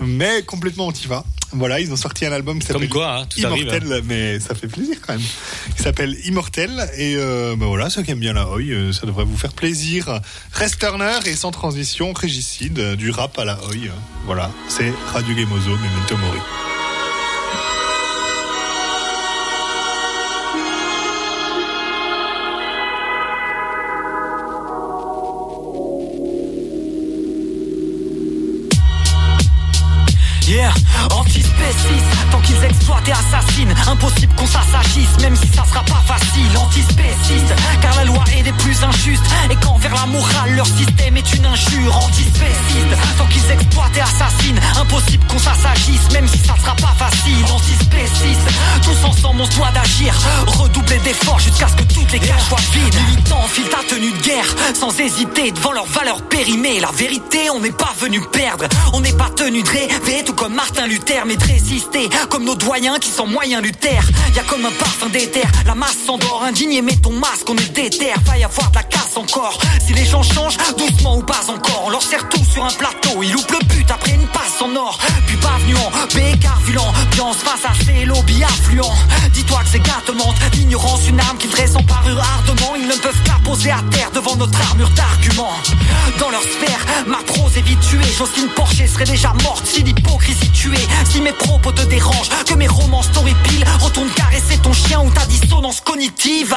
[0.00, 1.24] mais complètement antifa.
[1.52, 3.62] Voilà, ils ont sorti un album qui s'appelle quoi, hein, tout arrive.
[3.62, 5.22] Immortel, mais ça fait plaisir quand même.
[5.78, 9.24] Il s'appelle Immortel et euh, ben voilà, ceux qui aiment bien la euh, ça devrait
[9.24, 9.97] vous faire plaisir.
[10.52, 13.88] Rest Turner et sans transition, Régicide, du rap à la euh,
[14.24, 16.38] Voilà, c'est Radio Gemozo, Memento Mori.
[30.46, 30.72] Yeah,
[32.30, 36.56] tant qu'ils exploitent et assassinent, impossible qu'on s'assagisse, même si ça sera pas facile.
[36.56, 41.34] Antispéciste, car la loi est des plus injustes, et qu'envers la morale, leur système est
[41.34, 41.96] une injure.
[41.96, 47.44] Antispéciste, tant qu'ils exploitent et assassinent, impossible qu'on s'assagisse, même si ça sera pas facile.
[47.52, 48.48] Antispéciste,
[48.82, 50.14] tous ensemble on se doit d'agir,
[50.46, 52.94] redoubler d'efforts jusqu'à ce que toutes les cages soient vides.
[53.08, 56.80] Militants enfilent ta tenue de guerre, sans hésiter devant leurs valeurs périmées.
[56.80, 60.54] La vérité, on n'est pas venu perdre, on n'est pas tenu de rêver, tout comme
[60.54, 61.36] Martin Luther, mais
[62.30, 64.02] comme nos doyens qui sont moyens Luther.
[64.34, 67.72] Y a comme un parfum d'éther, la masse s'endort, indigné, mets ton masque, on est
[67.72, 69.58] déter, va y avoir de la casse encore.
[69.84, 73.22] Si les gens changent, doucement ou pas encore, on leur sert tout sur un plateau,
[73.22, 76.92] ils loupent le but après une passe en or, puis pas venu en B carbulant,
[77.06, 78.94] ambiance face à ces lobbies affluents.
[79.32, 82.86] Dis-toi que ces gars te mentent, l'ignorance une arme qu'ils dressent en parure ardemment, ils
[82.86, 85.56] ne peuvent pas poser à terre devant notre armure d'arguments.
[86.18, 87.78] Dans leur sphère, ma prose est vite
[88.18, 90.86] Jocelyne Porcher serait déjà morte si l'hypocrisie tuée.
[91.10, 95.24] Si mes propos te dérangent, que mes romans t'horripilent, retourne caresser ton chien ou ta
[95.26, 96.54] dissonance cognitive.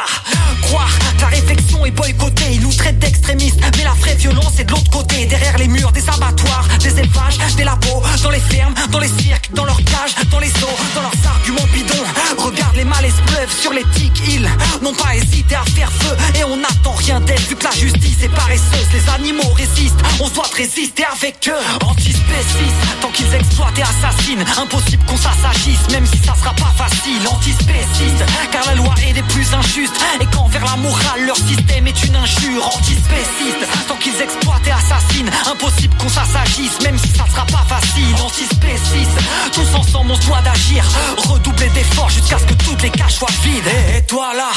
[0.64, 4.66] Croire que la réflexion est boycottée, ils nous traitent d'extrémistes, mais la vraie violence est
[4.66, 8.74] de l'autre côté, derrière les murs des abattoirs, des élevages, des labos, dans les fermes,
[8.92, 12.06] dans les cirques, dans leurs cages, dans les eaux, dans leurs arguments bidons.
[12.38, 14.50] Regarde les malaises pleuvent sur les tics, ils
[14.82, 18.24] n'ont pas hésité à faire feu et on n'attend rien d'elle vu que la justice
[18.24, 18.88] est paresseuse.
[18.94, 21.86] Les animaux résistent, on doit résister avec eux.
[21.86, 27.28] Antispécistes, tant qu'ils exploitent et assassinent, impossible qu'on s'assagisse, même si ça sera pas facile.
[27.28, 32.04] Antispécistes, car la loi est des plus injustes et qu'envers la morale, leur système est
[32.04, 32.66] une injure.
[32.68, 38.16] Antispécistes, tant qu'ils exploitent et assassinent, impossible qu'on s'assagisse, même si ça sera pas facile.
[38.24, 39.20] Antispécistes,
[39.52, 40.86] tous ensemble on se doit d'agir,
[41.18, 43.68] redoubler d'efforts jusqu'à ce que toutes les cages soient vides.
[43.68, 44.52] Et, et toi là,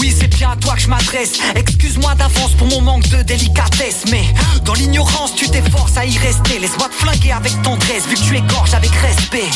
[0.00, 1.38] oui c'est bien à toi que je m'adresse.
[1.54, 4.24] Excuse-moi d'avance pour mon manque de délicatesse, mais
[4.64, 6.58] dans l'ignorance tu t'efforces à y rester.
[6.58, 9.48] Laisse-moi te flinguer avec tendresse, vu que tu égorges avec respect.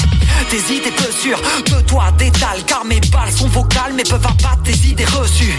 [0.50, 4.62] Tes idées peu sûres de toi détalent, car mes balles sont vocales mais peuvent abattre
[4.64, 5.54] tes idées reçues.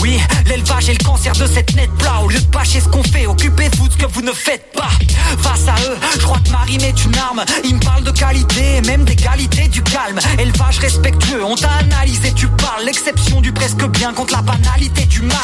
[0.00, 2.20] Oui, l'élevage est le cancer de cette nette plat.
[2.24, 4.90] Au lieu de bâcher ce qu'on fait, occupez-vous de ce que vous ne faites pas.
[5.38, 7.44] Face à eux, je crois que ma rime est une arme.
[7.64, 10.18] Ils me parlent de qualité, même d'égalité, du calme.
[10.38, 12.84] Élevage respectueux, on t'a analysé, tu parles.
[12.84, 15.36] L'exception du presque bien contre la banalité du mal.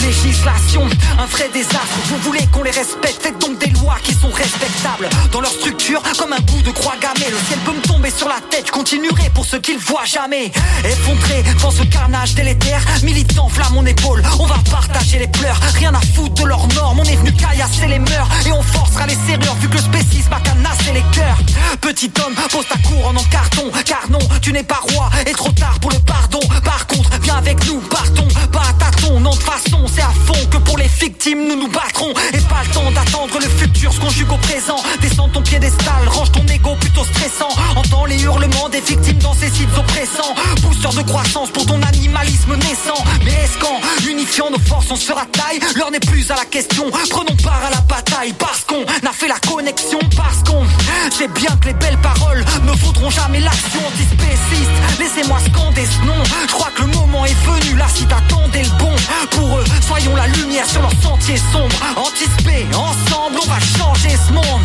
[0.00, 0.86] Législation,
[1.18, 1.78] un vrai désastre.
[2.06, 5.08] Vous voulez qu'on les respecte, faites donc des lois qui sont respectables.
[5.32, 7.26] Dans leur structure, comme un bout de croix gammée.
[7.48, 10.52] Ciel peut me tomber sur la tête, je continuerai pour ceux qui le voient jamais.
[10.84, 14.22] Effondré dans ce carnage délétère, militant, flamme mon épaule.
[14.38, 17.00] On va partager les pleurs, rien à foutre de leurs normes.
[17.00, 20.08] On est venu caillasser les mœurs et on forcera les serrures vu que le spécisme
[21.80, 23.70] petit homme, pose ta couronne en carton.
[23.84, 26.40] Car non, tu n'es pas roi, et trop tard pour le pardon.
[26.64, 28.28] Par contre, viens avec nous, partons,
[29.10, 32.12] Non, de façon, c'est à fond que pour les victimes, nous nous battrons.
[32.32, 34.76] Et pas le temps d'attendre le futur, se conjugue au présent.
[35.00, 37.48] Descends ton piédestal, range ton ego plutôt stressant.
[37.76, 40.34] Entends les hurlements des victimes dans ces sites oppressants.
[40.62, 43.02] Booster de croissance pour ton animalisme naissant.
[43.24, 45.60] Mais est-ce qu'en unifiant nos forces, on se taille?
[45.76, 48.34] L'heure n'est plus à la question, prenons part à la bataille.
[48.38, 50.64] Parce qu'on a fait la connexion, parce qu'on
[51.10, 54.70] sait bien que les belles paroles ne vaudront jamais l'action antispéciste.
[55.00, 57.76] Laissez-moi scander ce nom, je crois que le moment est venu.
[57.76, 58.94] Là, si t'attendais le bon,
[59.30, 61.76] pour eux, soyons la lumière sur leur sentier sombre.
[61.96, 64.62] Antispé, ensemble, on va changer ce monde.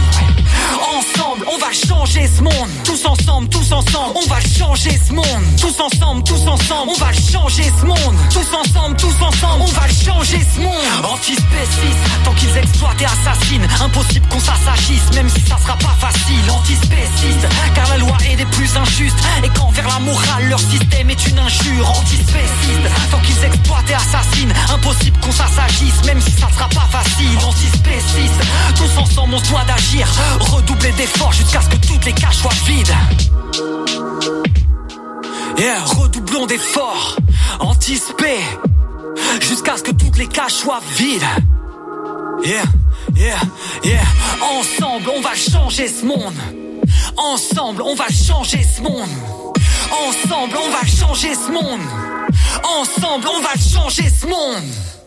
[0.73, 2.69] Ensemble, on va changer ce monde.
[2.83, 5.43] Tous ensemble, tous ensemble, on va changer ce monde.
[5.59, 8.15] Tous ensemble, tous ensemble, on va changer ce monde.
[8.31, 11.05] Tous ensemble, tous ensemble, on va changer ce monde.
[11.05, 16.51] Antispécistes, tant qu'ils exploitent et assassinent, impossible qu'on s'assagisse, même si ça sera pas facile.
[16.51, 19.17] Antispécistes, car la loi est des plus injustes.
[19.43, 21.89] Et qu'envers la morale, leur système est une injure.
[21.89, 24.22] Antispécistes, tant qu'ils exploitent et assassinent,
[24.73, 27.37] impossible qu'on s'assagisse, même si ça sera pas facile.
[27.45, 28.41] Antispécistes,
[28.75, 30.07] tous ensemble, on se doit d'agir.
[30.39, 32.95] Redoubler d'efforts jusqu'à ce que toutes les cages soient vides.
[35.57, 37.17] Yeah, redoublons d'efforts,
[37.59, 38.41] anticipés,
[39.41, 41.21] jusqu'à ce que toutes les cages soient vides.
[42.43, 42.63] Yeah,
[43.15, 43.39] yeah,
[43.83, 44.01] yeah.
[44.41, 46.33] Ensemble, on va changer ce monde.
[47.17, 49.09] Ensemble, on va changer ce monde.
[49.93, 51.81] Ensemble, on va changer ce monde.
[52.63, 55.02] Ensemble, on va changer ce monde.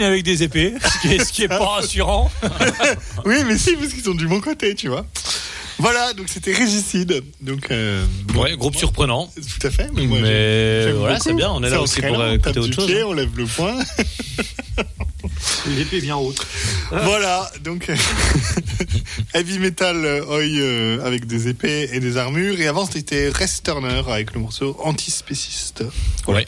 [0.00, 2.30] Avec des épées, ce qui est, ce qui est pas rassurant.
[3.24, 5.04] Oui, mais si, parce qu'ils sont du bon côté, tu vois.
[5.78, 7.22] Voilà, donc c'était Régicide.
[7.40, 9.28] Donc, euh, bon, Ouais, groupe surprenant.
[9.36, 9.90] tout à fait.
[9.92, 12.86] moi, Mais voilà, c'est bien, on est là aussi pour, euh, écouter du autre chose,
[12.86, 13.06] pied, hein.
[13.08, 13.76] on lève le poing.
[15.76, 16.44] L'épée bien haute.
[16.90, 17.90] voilà, donc
[19.34, 22.60] heavy metal euh, oi euh, avec des épées et des armures.
[22.60, 25.84] Et avant, c'était Rest Turner avec le morceau Antispéciste.
[26.26, 26.46] Ouais.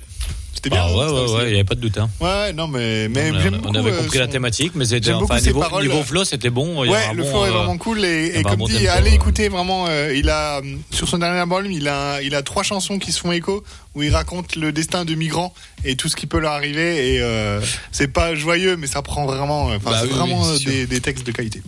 [0.62, 0.82] C'était bien.
[0.84, 1.96] Ah hein, ouais, ça ouais, ouais, il n'y avait pas de doute.
[1.96, 2.10] Hein.
[2.20, 3.32] Ouais, non, mais, mais
[3.64, 5.84] on, avait euh, compris la thématique, mais c'était enfin niveau, paroles.
[5.84, 6.78] niveau flow, c'était bon.
[6.82, 9.08] Ouais, le bon, flow est euh, vraiment cool et, un comme bon dit, tempo, allez
[9.08, 9.16] ouais.
[9.16, 9.86] écouter vraiment.
[9.88, 13.10] euh, il a euh, sur son dernier album, il a il a trois chansons qui
[13.10, 15.54] se font écho où il raconte le destin de migrants
[15.86, 19.24] et tout ce qui peut leur arriver et euh, c'est pas joyeux mais ça prend
[19.24, 19.70] vraiment.
[19.70, 21.62] euh, Enfin, Bah c'est oui, vraiment oui, euh, des, des textes de qualité.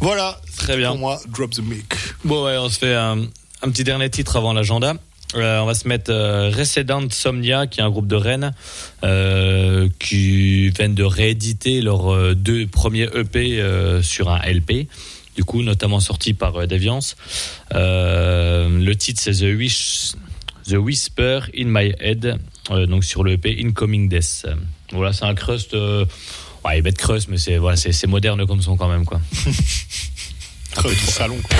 [0.00, 0.40] Voilà.
[0.56, 0.88] Très bien.
[0.92, 1.84] Pour moi, drop the mic.
[2.24, 3.18] Bon, ouais, on se fait un,
[3.60, 4.94] un petit dernier titre avant l'agenda.
[5.34, 8.52] Euh, on va se mettre euh, Resident Somnia, qui est un groupe de Rennes,
[9.04, 13.62] euh, qui viennent de rééditer leurs euh, deux premiers EP
[14.02, 14.88] sur un LP.
[15.36, 17.16] du coup, notamment sorti par Deviance.
[17.72, 20.12] Le titre, c'est The, Wish,
[20.68, 22.38] The Whisper in My Head,
[22.88, 24.46] donc sur le EP Incoming Death.
[24.92, 25.72] Voilà, c'est un crust.
[25.72, 29.20] ouais, il bête crust, mais c'est voilà, c'est c'est moderne comme son quand même, quoi.
[30.76, 31.38] Un peu salon.
[31.42, 31.56] quoi.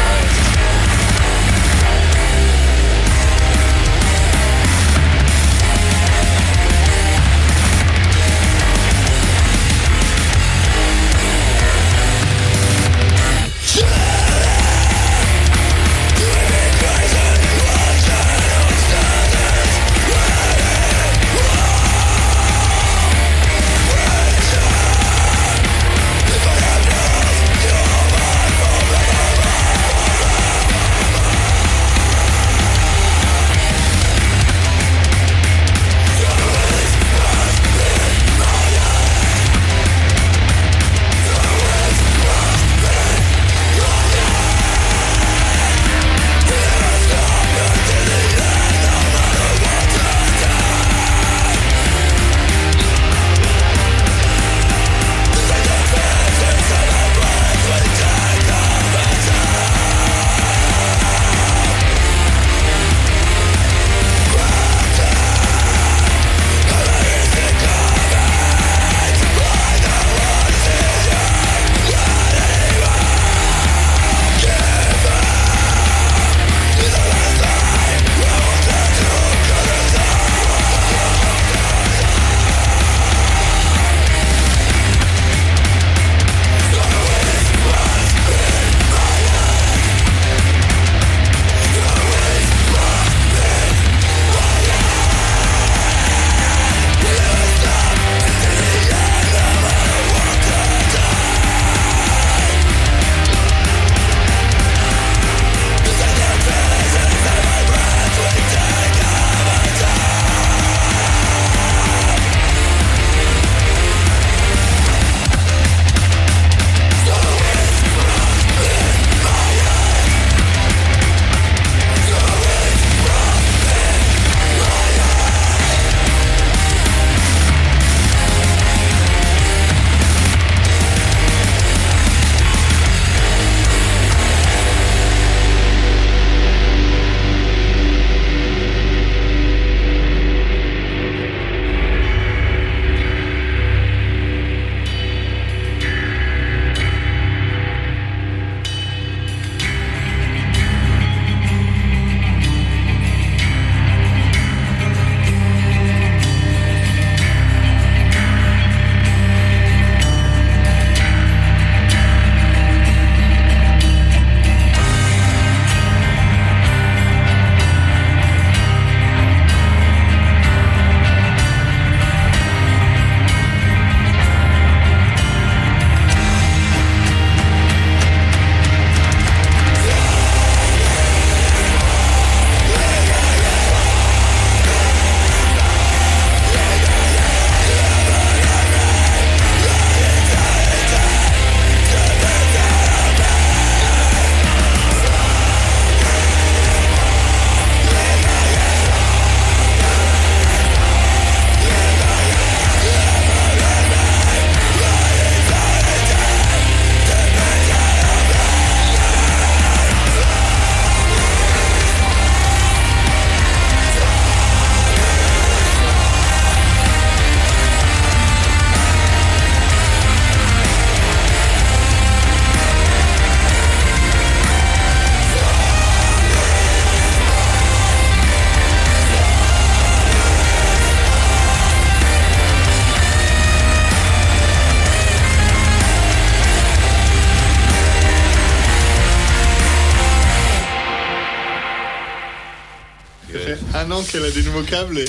[244.22, 245.04] Qu'elle a des nouveaux câbles et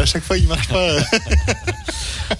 [0.00, 0.88] à chaque fois ils marchent pas.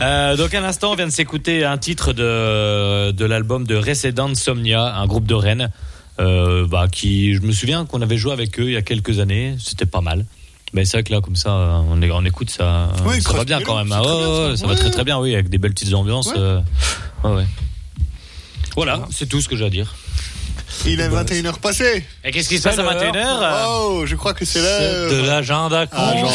[0.02, 4.34] Euh, donc à l'instant, on vient de s'écouter un titre de, de l'album de Resident
[4.34, 5.70] Somnia, un groupe de Rennes,
[6.20, 9.18] euh, bah, qui, je me souviens qu'on avait joué avec eux il y a quelques
[9.18, 10.26] années, c'était pas mal.
[10.74, 11.52] Mais c'est vrai que là, comme ça,
[11.88, 13.90] on, est, on écoute ça, Ouais, ça va bien quand même.
[13.90, 14.66] Ah, ouais, bien, ça.
[14.66, 16.32] va très très bien, oui, avec des belles petites ambiances.
[16.36, 16.60] Euh.
[18.76, 19.96] Voilà, c'est tout ce que j'ai à dire.
[20.90, 22.02] Il est 21h passé.
[22.24, 22.94] Et qu'est-ce qui se passe à l'heure.
[22.94, 25.10] 21h Oh, je crois que c'est l'heure.
[25.10, 25.80] De l'agenda.
[25.92, 26.28] Agenda.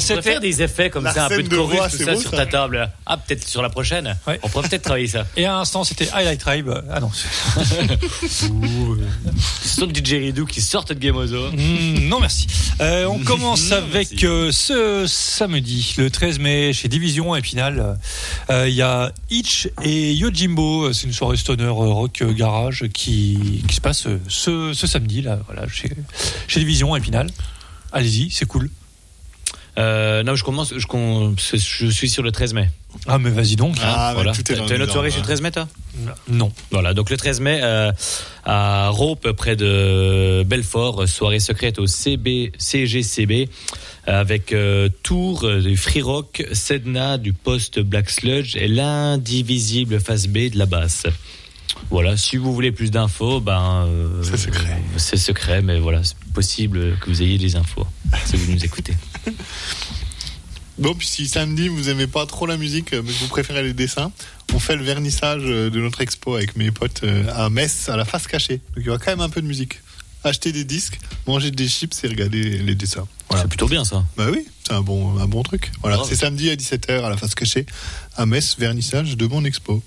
[0.00, 2.30] C'était- pourrais faire des effets comme ça, un peu de chorus, tout ça beau, sur
[2.30, 2.36] ça.
[2.38, 2.90] ta table.
[3.06, 4.16] Ah, peut-être sur la prochaine.
[4.26, 4.38] Ouais.
[4.42, 5.26] On pourrait peut-être travailler ça.
[5.36, 6.70] Et à l'instant, c'était Highlight Tribe.
[6.90, 7.10] Ah non.
[9.94, 11.50] DJ Ridou qui sortent de Gameozo.
[11.52, 12.46] Mm, non, merci.
[12.80, 17.98] Euh, on commence Non, avec euh, ce samedi, le 13 mai, chez Division à Épinal.
[18.50, 20.92] Euh, Il y a Itch et Yojimbo.
[20.92, 24.86] C'est une soirée stoner euh, rock euh, garage qui, qui se passe euh, ce, ce
[24.86, 25.90] samedi, là, voilà, chez,
[26.48, 27.30] chez Division à Épinal.
[27.92, 28.70] Allez-y, c'est cool.
[29.76, 30.72] Euh, non, je commence.
[30.76, 32.70] Je, con- je suis sur le 13 mai.
[33.08, 33.74] Ah, mais vas-y donc.
[33.82, 34.32] Ah, bah, voilà.
[34.32, 35.66] tout est dans T'as une le autre soirée sur le 13 mai, toi?
[36.28, 36.52] Non.
[36.70, 37.90] Voilà, donc le 13 mai euh,
[38.44, 43.48] à Rope, près de Belfort, soirée secrète au CB, CGCB,
[44.06, 50.28] avec euh, Tour, euh, du Free Rock, Sedna, du Post Black Sludge et l'indivisible face
[50.28, 51.06] B de la basse.
[51.90, 53.84] Voilà, si vous voulez plus d'infos, ben.
[53.86, 54.82] euh, C'est secret.
[54.96, 57.86] C'est secret, mais voilà, c'est possible que vous ayez des infos
[58.26, 58.94] si vous nous écoutez.
[60.76, 63.62] Bon, puis si samedi vous aimez pas trop la musique, euh, mais que vous préférez
[63.62, 64.10] les dessins,
[64.52, 68.04] on fait le vernissage euh, de notre expo avec mes potes à Metz, à la
[68.04, 68.56] face cachée.
[68.74, 69.80] Donc il y aura quand même un peu de musique.
[70.24, 73.06] Acheter des disques, manger des chips et regarder les dessins.
[73.28, 73.42] Voilà.
[73.44, 74.02] C'est plutôt bien ça.
[74.16, 75.70] Bah oui, c'est un bon, un bon truc.
[75.82, 77.66] Voilà, c'est samedi à 17h à la face cachée
[78.16, 79.80] à Metz, vernissage de mon expo.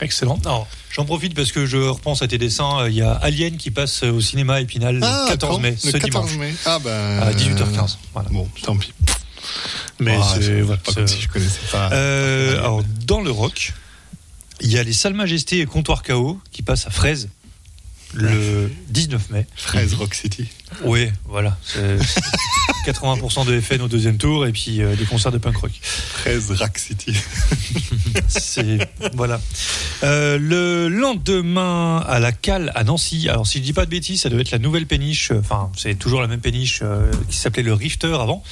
[0.00, 0.38] Excellent.
[0.44, 2.80] Alors, j'en profite parce que je repense à tes dessins.
[2.82, 5.70] Euh, Il y a Alien qui passe au cinéma à Épinal le 14 quand mai,
[5.72, 6.38] le ce 14 dimanche.
[6.50, 6.54] mai.
[6.64, 7.18] Ah ben.
[7.20, 7.96] À 18h15.
[8.14, 8.28] Voilà.
[8.30, 8.92] Bon, tant pis.
[9.98, 11.90] Mais Ah, c'est voilà, pas comme si je connaissais pas.
[11.92, 13.72] Euh, alors, dans le rock,
[14.60, 17.28] il y a les Salles Majestés et Comptoir KO qui passent à Fraise
[18.14, 19.46] le 19 mai.
[19.56, 20.46] Fraise Rock City.
[20.84, 21.56] Oui, voilà.
[21.64, 21.98] c'est-
[22.84, 25.72] c'est 80% de FN au deuxième tour et puis euh, des concerts de punk rock.
[25.82, 27.14] Fraise Rack City.
[28.28, 28.78] C'est
[29.14, 29.40] voilà.
[30.02, 33.28] Euh, le lendemain à la cale à Nancy.
[33.28, 35.30] Alors si je dis pas de bêtises, ça doit être la nouvelle péniche.
[35.30, 38.42] euh, Enfin, c'est toujours la même péniche euh, qui s'appelait le Rifter avant,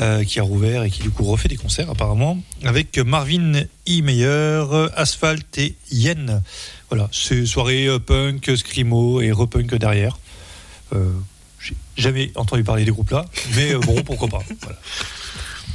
[0.00, 3.52] euh, qui a rouvert et qui du coup refait des concerts apparemment avec Marvin
[3.88, 4.02] E.
[4.02, 4.64] Meyer,
[4.96, 6.42] Asphalt et Yen.
[6.90, 10.18] Voilà, c'est soirée euh, punk, screamo et repunk derrière.
[10.92, 11.12] Euh,
[11.60, 14.40] J'ai jamais entendu parler des groupes là, mais euh, bon, pourquoi pas.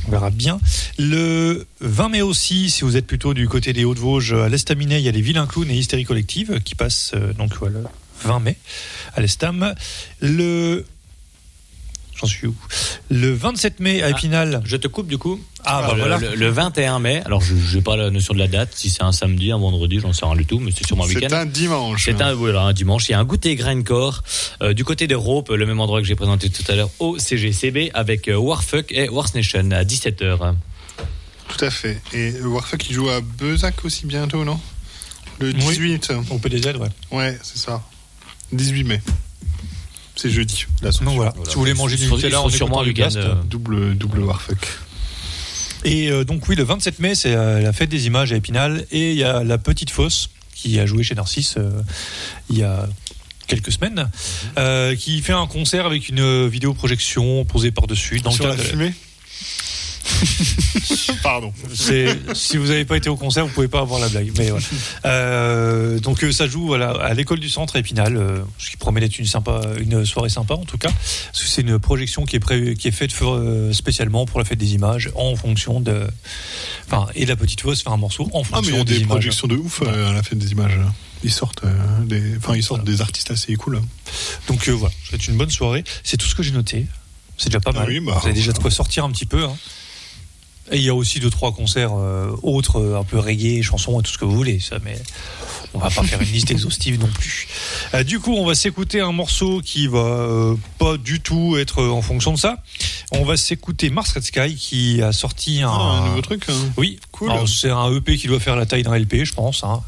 [0.08, 0.60] On verra bien.
[1.00, 5.06] Le 20 mai aussi, si vous êtes plutôt du côté des Hauts-de-Vosges, à l'Estaminet, il
[5.06, 7.80] y a les Vilains Clowns et Hystérie Collective qui passent donc voilà,
[8.24, 8.58] 20 mai
[9.14, 9.74] à l'Estam.
[10.20, 10.86] Le.
[12.18, 12.56] J'en suis où
[13.10, 14.62] Le 27 mai à Épinal.
[14.66, 15.40] Je te coupe du coup.
[15.66, 16.18] Ah, bah le, voilà.
[16.18, 19.02] le- le 21 mai, alors je n'ai pas la notion de la date, si c'est
[19.04, 21.36] un samedi, un vendredi, j'en sais rien du tout, mais c'est sûrement un C'est week-end.
[21.36, 22.06] un dimanche.
[22.06, 23.10] C'est un, voilà, un dimanche.
[23.10, 24.24] Il y a un goûter grindcore
[24.62, 27.18] euh, du côté des Ropes, le même endroit que j'ai présenté tout à l'heure au
[27.18, 30.54] CGCB avec euh, Warfuck et Wars Nation à 17h.
[31.48, 32.00] Tout à fait.
[32.14, 34.60] Et Warfuck, il joue à Bezac aussi bientôt, non?
[35.40, 35.54] Le Oui.
[35.56, 36.14] 18.
[36.30, 36.88] Au PDZ, ouais.
[37.12, 37.84] Ouais, c'est ça.
[38.54, 39.02] 18 mai.
[40.16, 40.66] C'est jeudi.
[40.82, 41.34] La Donc voilà.
[41.48, 44.68] Si vous voulez manger du Nutella en sûrement Blast, euh, Double, double Warfuck.
[45.84, 48.86] Et euh, donc oui, le 27 mai, c'est euh, la fête des images à Épinal.
[48.92, 51.82] Et il y a la Petite Fosse qui a joué chez Narcisse euh,
[52.50, 52.88] il y a
[53.48, 54.10] quelques semaines,
[54.58, 58.20] euh, qui fait un concert avec une euh, vidéoprojection posée par-dessus.
[58.22, 58.94] Dans le Sur la cadre- fumée?
[61.24, 61.52] Pardon.
[62.34, 64.32] Si vous n'avez pas été au concert, vous pouvez pas avoir la blague.
[64.38, 64.50] Mais.
[65.06, 69.00] Euh, donc euh, ça joue voilà, à l'école du centre Épinal, euh, ce qui promet
[69.00, 70.90] d'être une sympa, une soirée sympa en tout cas.
[71.34, 74.74] C'est une projection qui est prévue, qui est faite euh, spécialement pour la fête des
[74.74, 76.08] images, en fonction de,
[76.88, 78.84] enfin, et la petite fosse fait un morceau en Ah, mais il y fonction a
[78.84, 79.08] des, des images.
[79.10, 80.78] projections de ouf à la fête des images.
[81.24, 81.64] Ils sortent,
[82.06, 83.82] des, enfin, ils sortent des artistes assez cool.
[84.48, 85.84] Donc voilà, c'est une bonne soirée.
[86.04, 86.88] C'est tout ce que j'ai noté.
[87.38, 87.90] C'est déjà pas Ah mal.
[87.90, 89.44] oui, bah, Vous avez déjà de quoi sortir un petit peu.
[89.44, 89.56] hein.
[90.72, 94.00] Et il y a aussi deux trois concerts euh, autres, euh, un peu reggae, chansons
[94.00, 94.60] et tout ce que vous voulez.
[94.60, 94.98] Ça, mais
[95.76, 97.48] on va pas faire une liste exhaustive non plus.
[97.94, 102.02] Euh, du coup, on va s'écouter un morceau qui va pas du tout être en
[102.02, 102.64] fonction de ça.
[103.12, 106.46] On va s'écouter Mars Red Sky qui a sorti un, Ah, un nouveau truc.
[106.50, 106.54] hein.
[106.78, 107.48] oui, Cool.
[107.48, 109.82] C'est un EP qui doit faire la taille d'un LP, je pense, hein,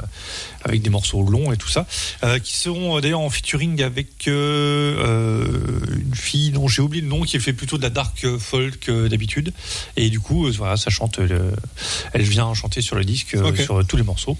[0.63, 1.85] avec des morceaux longs et tout ça,
[2.23, 7.09] euh, qui seront euh, d'ailleurs en featuring avec euh, une fille dont j'ai oublié le
[7.09, 9.51] nom, qui fait plutôt de la dark folk euh, d'habitude.
[9.97, 11.17] Et du coup, voilà, ça chante.
[11.19, 11.51] le-
[12.13, 14.37] elle vient chanter sur le disque, sur tous les morceaux.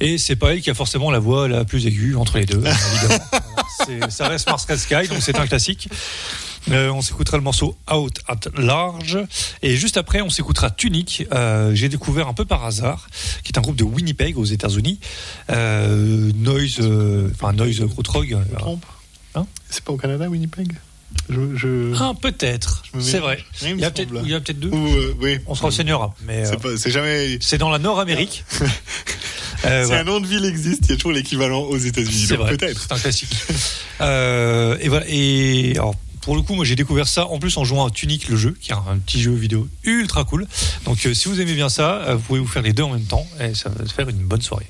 [0.00, 2.58] Et c'est pas elle qui a forcément la voix la plus aiguë entre les deux,
[2.58, 3.24] évidemment.
[3.30, 3.44] Voilà.
[3.86, 5.88] C'est- ça reste Mars Sky, donc c'est un classique.
[6.70, 9.18] Euh, on s'écoutera le morceau Out at Large.
[9.62, 11.24] Et juste après, on s'écoutera Tunic.
[11.32, 13.08] Euh, J'ai découvert un peu par hasard,
[13.42, 15.00] qui est un groupe de Winnipeg aux États-Unis.
[15.50, 17.76] Euh, noise, euh, enfin Noise.
[17.76, 18.84] Je me trompe
[19.34, 19.46] Hein?
[19.70, 20.72] C'est pas au Canada, Winnipeg?
[21.30, 21.94] Je, je...
[21.98, 22.82] Ah, peut-être.
[23.00, 23.38] C'est vrai.
[23.62, 24.20] Il y a peut-être semble.
[24.24, 24.68] il y a peut-être deux.
[24.70, 25.38] Ou, euh, oui.
[25.46, 26.14] On se renseignera.
[26.26, 26.44] Mais
[26.76, 27.38] C'est jamais.
[27.40, 28.44] c'est dans la Nord-Amérique.
[29.64, 32.26] Euh, Si un nom de ville existe, il y a toujours l'équivalent aux États-Unis.
[32.28, 32.80] C'est Donc vrai, peut-être.
[32.80, 33.34] c'est un classique.
[34.00, 35.04] Euh, et voilà.
[35.08, 35.96] Et alors,
[36.28, 38.54] pour le coup, moi j'ai découvert ça en plus en jouant à Tunic le jeu,
[38.60, 40.46] qui est un, petit jeu vidéo ultra cool.
[40.84, 42.90] Donc euh, si vous aimez bien ça, euh, vous pouvez vous faire les deux en
[42.90, 44.66] même temps et ça va faire une bonne soirée.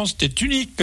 [0.00, 0.82] L'instant, c'était Tunique,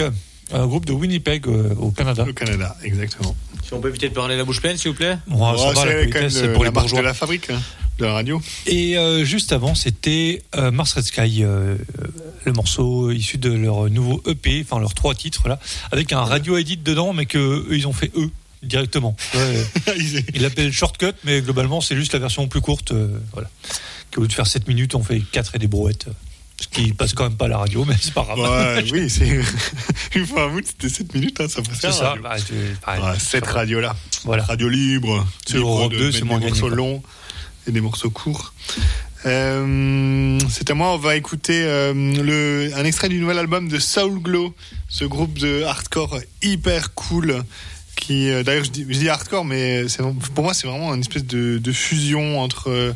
[0.52, 2.26] un groupe de Winnipeg euh, au Canada.
[2.28, 3.34] Au Canada, exactement.
[3.64, 5.16] Si on peut éviter de parler la bouche pleine, s'il vous plaît.
[5.26, 7.00] Bon, ça Oh, c'est pour les la marque bourgeois.
[7.00, 7.60] de la fabrique hein,
[7.98, 8.40] de la radio.
[8.66, 11.76] Et euh, juste avant, c'était euh, Mars Red Sky, euh,
[12.44, 15.58] le morceau issu de leur nouveau EP, enfin leurs trois titres là,
[15.92, 18.30] avec un radio edit dedans, mais que eux, ils ont fait eux
[18.62, 19.16] directement.
[19.34, 19.64] Ouais,
[20.40, 22.92] l'appellent shortcut, mais globalement c'est juste la version plus courte.
[22.92, 23.48] euh, voilà.
[24.16, 26.06] Au lieu de faire 7 minutes, on fait 4 et des brouettes.
[26.60, 28.38] Ce qui passe quand même pas à la radio, mais c'est pas grave.
[28.38, 29.40] Ouais, oui, c'est
[30.14, 32.10] une fois un bout, c'était 7 minutes, hein, ça passe c'est ça.
[32.10, 32.22] radio.
[32.22, 32.54] Bah, tu-.
[32.54, 33.96] Ouais, cette radio-là.
[34.24, 34.44] Voilà.
[34.44, 35.26] Radio libre.
[35.46, 37.02] C'est Europe de 2, mettre c'est des moins gagné, morceaux longs
[37.66, 38.52] et des morceaux courts.
[39.26, 43.78] Euh, c'est à moi, on va écouter euh, le, un extrait du nouvel album de
[43.78, 44.54] Soul Glow,
[44.88, 47.42] ce groupe de hardcore hyper cool.
[47.96, 49.84] Qui, euh, d'ailleurs, je dis, je dis hardcore, mais
[50.34, 52.92] pour moi, c'est vraiment une espèce de, de fusion entre euh,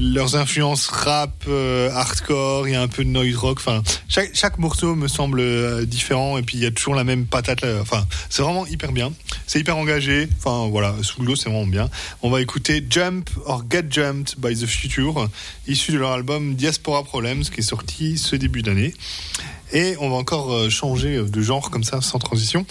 [0.00, 3.58] leurs influences rap, euh, hardcore, il y a un peu de noise rock.
[3.58, 7.26] Enfin, chaque, morceau me semble euh, différent et puis il y a toujours la même
[7.26, 7.64] patate.
[7.80, 9.12] Enfin, c'est vraiment hyper bien.
[9.46, 10.28] C'est hyper engagé.
[10.38, 11.90] Enfin, voilà, sous l'eau, c'est vraiment bien.
[12.22, 15.28] On va écouter Jump or Get Jumped by the Future,
[15.66, 18.94] issu de leur album Diaspora Problems, qui est sorti ce début d'année.
[19.72, 22.64] Et on va encore euh, changer de genre comme ça, sans transition.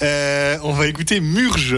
[0.00, 1.76] On va écouter Murge.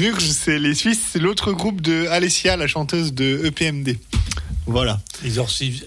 [0.00, 3.98] Murge, c'est les Suisses, c'est l'autre groupe de Alessia, la chanteuse de EPMD.
[4.64, 4.98] Voilà,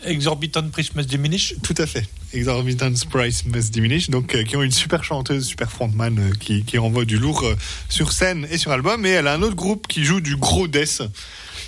[0.06, 1.56] Exorbitant Price Must Diminish.
[1.64, 2.08] tout à fait.
[2.32, 6.64] Exorbitant Price Must Diminish, donc euh, qui ont une super chanteuse, super frontman euh, qui,
[6.64, 7.56] qui envoie du lourd euh,
[7.90, 9.04] sur scène et sur album.
[9.08, 11.02] Et elle a un autre groupe qui joue du gros death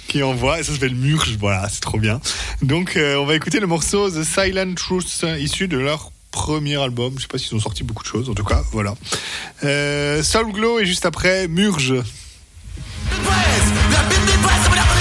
[0.08, 2.22] qui envoie, et ça s'appelle Murge, voilà, c'est trop bien.
[2.62, 7.16] Donc on va écouter le morceau The Silent Truth, issu de leur premier album.
[7.16, 8.94] Je sais pas s'ils ont sorti beaucoup de choses, en tout cas, voilà.
[10.22, 12.04] Soul Glow et juste après Murge.
[13.10, 14.95] Please,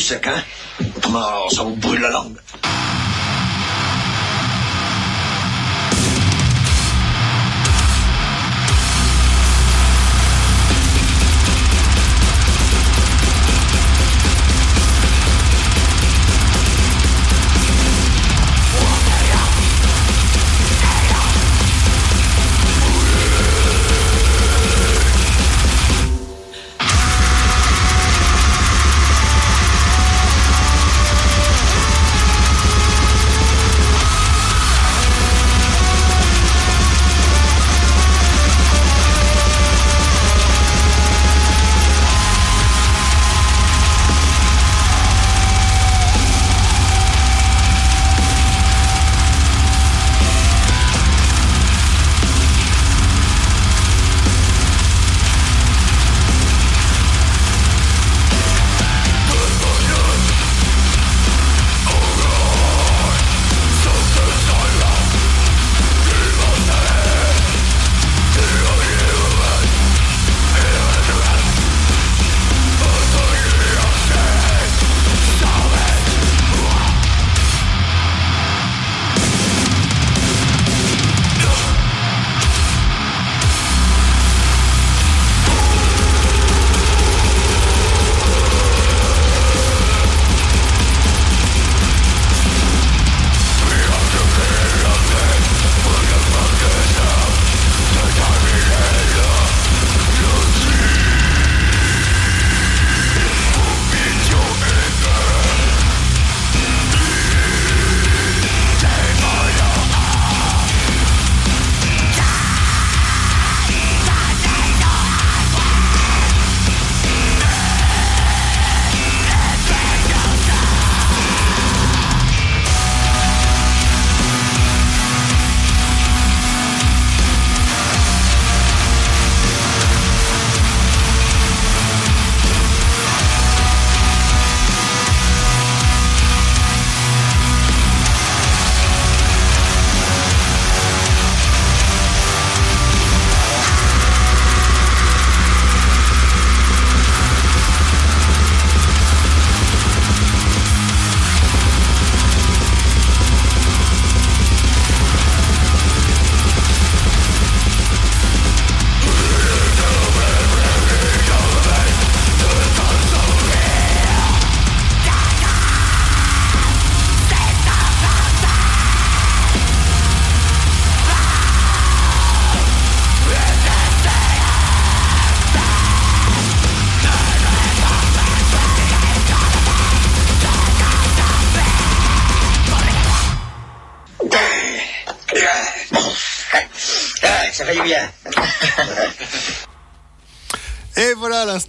[0.00, 0.43] faut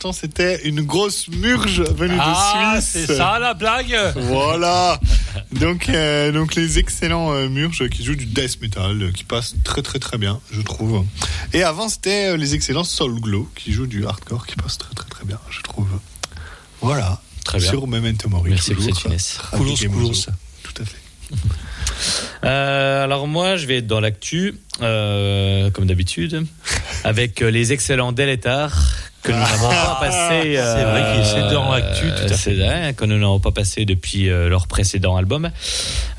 [0.05, 3.05] l'instant, c'était une grosse murge venue Ah, de Suisse.
[3.07, 4.99] c'est ça la blague Voilà.
[5.51, 9.55] Donc, euh, donc les excellents euh, Murges qui jouent du death metal, euh, qui passent
[9.63, 11.05] très très très bien, je trouve.
[11.53, 14.93] Et avant, c'était euh, les excellents Soul Glow qui jouent du hardcore, qui passent très
[14.93, 15.87] très très bien, je trouve.
[16.81, 17.21] Voilà.
[17.43, 17.69] Très bien.
[17.69, 18.51] Sur Memento Mori.
[18.51, 19.39] Merci pour cette finesse.
[20.63, 20.97] Tout à fait.
[22.47, 26.45] Alors moi, je vais être dans l'actu, comme d'habitude,
[27.03, 28.71] avec les excellents Deletar
[29.25, 30.53] que nous n'avons pas passé.
[30.55, 33.85] C'est vrai qu'il- c'est dans l'actu, tout à C'est vrai, que nous n'avons pas passé
[33.85, 35.49] depuis euh, leur précédent album.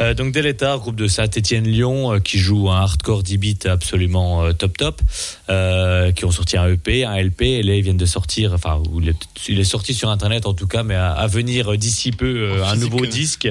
[0.00, 4.52] Euh, donc Deletar, groupe de Saint-Étienne-Lyon, euh, qui joue un hardcore 10 bits absolument euh,
[4.52, 5.00] top top,
[5.48, 8.82] euh, qui ont sorti un EP, un LP, et là ils viennent de sortir, enfin
[9.00, 9.16] il est,
[9.48, 12.26] il est sorti sur internet en tout cas, mais à, à venir euh, d'ici peu
[12.58, 13.08] euh, un nouveau euh.
[13.08, 13.48] disque.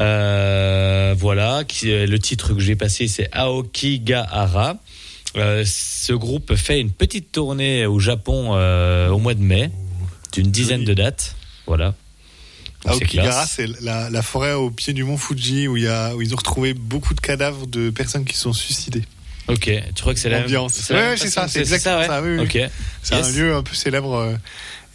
[0.00, 4.70] Euh, voilà, qui, euh, le titre que j'ai passé, c'est Aokigahara.
[4.70, 4.74] Euh,
[5.34, 9.70] ce groupe fait une petite tournée au Japon euh, au mois de mai,
[10.32, 11.34] d'une dizaine de dates.
[11.66, 11.94] Voilà.
[12.86, 16.20] Aokigahara, c'est la, la forêt au pied du mont Fuji où, il y a, où
[16.22, 19.04] ils ont retrouvé beaucoup de cadavres de personnes qui sont suicidées.
[19.48, 20.90] Ok, tu crois que c'est la Ambiance.
[20.90, 22.44] même c'est ça, c'est exactement ça, oui, oui.
[22.44, 22.70] Ok.
[23.02, 23.26] C'est Yes.
[23.26, 24.38] un lieu un peu célèbre.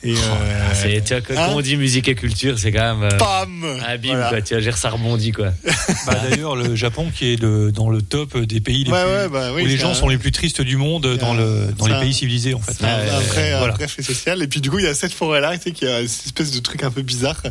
[0.06, 2.96] Euh, et, euh, C'est, tu vois, quand hein on dit musique et culture, c'est quand
[2.96, 3.04] même.
[3.12, 4.30] euh, Pam bim, Voilà.
[4.30, 4.42] quoi.
[4.42, 5.52] Tu vas dire, ça rebondit, quoi.
[6.06, 9.12] Bah, D'ailleurs, le Japon qui est le- dans le top des pays les Ouais, plus,
[9.12, 11.38] ouais, bah oui, où les gens un- sont les plus tristes du monde dans, un-
[11.38, 12.74] le, dans les un- pays civilisés en fait.
[12.80, 13.74] C'est un, Ouais, un vrai, un voilà.
[13.74, 14.42] vrai fait social.
[14.42, 16.52] Et puis du coup, il y a cette forêt-là, tu sais, qui a cette espèce
[16.52, 17.42] de truc un peu bizarre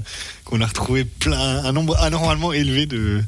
[0.45, 3.23] qu'on a retrouvé plein, un nombre anormalement élevé de,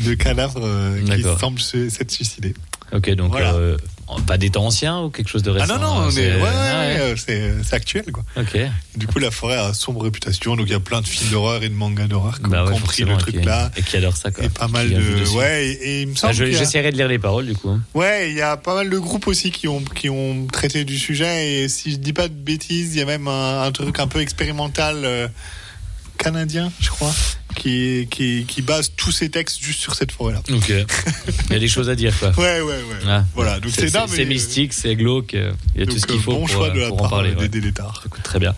[0.00, 2.54] de cadavres euh, qui semblent se- s'être suicidés.
[2.92, 3.52] Ok, donc Voilà.
[4.26, 6.34] Pas des temps anciens ou quelque chose de Ah récent non, non, on c'est- est,
[6.36, 8.24] ouais, ouais, ah ouais, euh, actuel, quoi.
[8.36, 8.54] Ok.
[8.54, 11.30] Et du coup, la forêt a sombre réputation, donc il y a plein de films
[11.30, 13.70] d'horreur et de mangas d'horreur qui ont Bah compris le truc là.
[13.76, 14.44] Et qui adore ça, quoi.
[14.44, 15.28] Et pas mal de.
[15.36, 16.34] Ouais, et, et il me Ah, semble.
[16.34, 17.68] je- a- J'essaierai de lire les paroles, du coup.
[17.70, 17.80] hein.
[17.94, 20.98] Ouais, il y a pas mal de groupes aussi qui ont, qui ont traité du
[20.98, 21.62] sujet.
[21.64, 24.06] Et si je dis pas de bêtises, il y a même un, un truc un
[24.06, 25.28] peu expérimental euh,
[26.16, 27.12] canadien, je crois,
[27.58, 30.40] qui, qui, qui base tous ses textes juste sur cette forêt-là.
[30.50, 30.68] Ok.
[31.50, 32.30] Il y a des choses à dire, quoi.
[32.38, 32.98] Ouais, ouais, ouais.
[33.06, 33.24] Ah.
[33.34, 35.34] Voilà, donc c'est c'est dingue, c'est mais- mystique, c'est glauque.
[35.34, 36.88] euh, Il y a tout ce qu'il euh, faut bon pour, choix de euh, la
[36.88, 37.34] pour en part parler.
[37.48, 37.58] des.
[37.58, 38.54] Écoute, Très bien.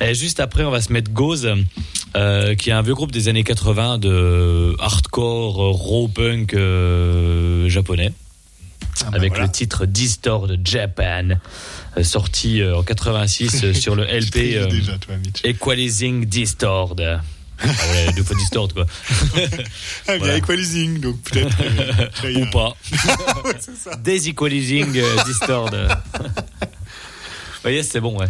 [0.00, 1.48] Et juste après, on va se mettre Gauze,
[2.16, 8.12] euh, qui est un vieux groupe des années 80 de hardcore, raw punk euh, japonais.
[9.02, 9.44] bah avec voilà.
[9.46, 11.36] le titre Distort Japan,
[12.02, 14.34] sorti en 86 euh, sur le LP
[14.70, 15.44] déjà, toi, Mitch.
[15.44, 16.96] Equalizing Distort.
[17.62, 18.86] Ah ouais, deux fois Distort, quoi.
[19.34, 19.46] Ah,
[20.06, 20.36] bien, Voilà.
[20.38, 21.56] Equalizing, donc peut-être.
[22.24, 22.68] euh, Ou pas.
[23.44, 23.96] ouais, c'est ça.
[23.96, 25.70] Desequalizing euh, Distort.
[25.70, 26.28] Vous
[27.62, 28.26] voyez, c'est bon, ouais.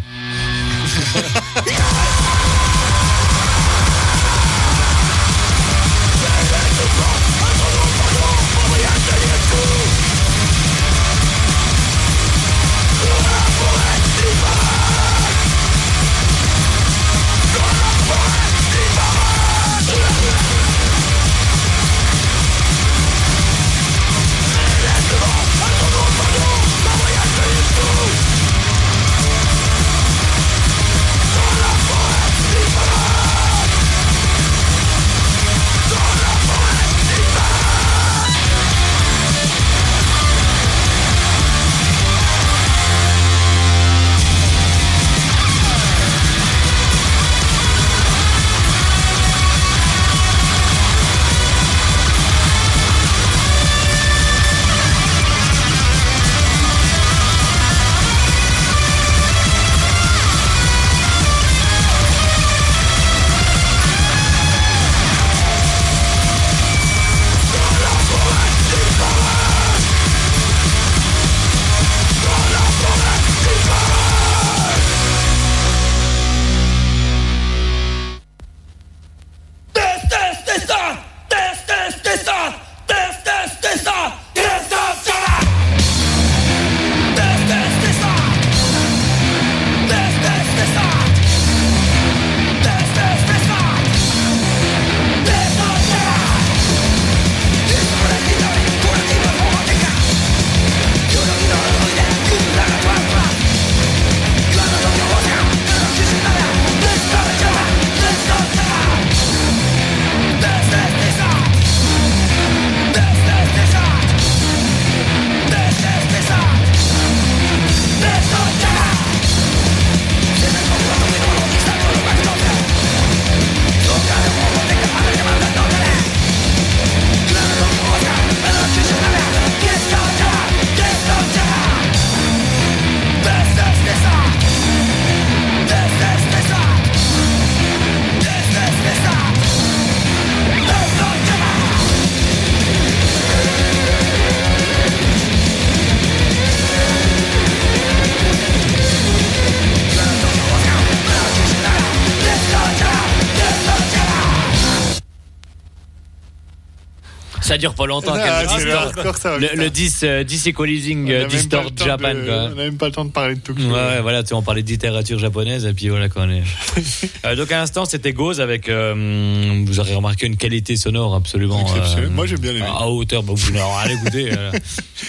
[157.60, 158.12] Dure pas longtemps.
[158.14, 159.70] Ah, quel c'est le hardcore, ça le, vite, le hein.
[159.72, 162.14] 10, euh, 10 euh, Distort le temps Japan.
[162.14, 162.34] de- quoi.
[162.34, 163.62] On n'a même pas le temps de parler de Tokyo.
[163.62, 166.22] Ouais, ouais, voilà, tu sais, on parlait de littérature japonaise et puis voilà quoi.
[166.26, 166.42] on est-
[167.26, 171.60] Euh, donc à l'instant, c'était Gauze avec, euh, vous aurez remarqué une qualité sonore absolument
[171.60, 172.06] Exceptionnelle.
[172.06, 172.64] euh, Moi, j'ai bien aimé.
[172.66, 173.22] à hauteur.
[173.22, 174.30] Bon, vous n'aurez rien écouté.
[174.32, 174.50] euh,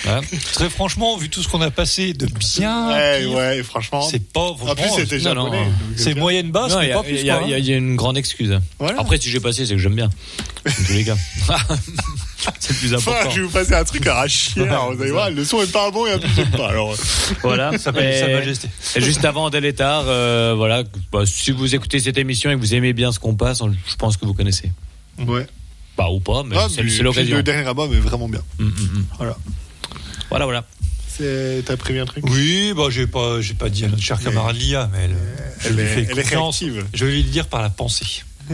[0.04, 0.22] voilà.
[0.54, 4.02] Très franchement, vu tout ce qu'on a passé de bien, Ouais, pire, ouais, franchement.
[4.02, 4.42] c'est pas.
[4.42, 5.66] En plus, c'était japonais.
[5.96, 7.16] C'est moyenne basse, Non, il mais y, pas a- plus.
[7.20, 7.26] il
[7.68, 8.60] y a- une grande excuse.
[8.98, 10.10] Après, si j'ai passé, c'est que j'aime bien.
[10.66, 11.16] Dans tous les cas.
[12.60, 13.30] c'est le plus Enfin, important.
[13.32, 14.64] je vais vous passer un truc à chier.
[14.68, 16.70] alors, vous allez voir, le son est pas bon et plus, j'aime pas.
[16.70, 16.96] Alors,
[17.44, 17.72] Voilà.
[17.74, 18.68] Ça s'appelle Et- Sa Majesté.
[18.96, 22.74] et juste avant Délétard, euh, voilà, bah, si vous écoutez cette émission et que vous
[22.74, 24.72] aimez bien ce qu'on passe, on- je pense que vous connaissez.
[25.20, 25.46] ouais.
[25.98, 27.36] Bah ou pas, mais Ah, c'est mais l'occasion.
[27.36, 28.42] Le dernier album est vraiment bien.
[28.60, 29.06] Mm, mm, mm.
[29.18, 29.38] Voilà.
[30.30, 30.66] Voilà, voilà.
[31.10, 32.24] C'est- T'as prévu un truc?
[32.30, 35.16] Oui, bah, j'ai pas, j'ai pas dit à notre chère camarade Lia, mais elle,
[35.60, 36.84] je elle lui est- fais elle est.
[36.94, 38.24] Je vais lui le dire par la pensée.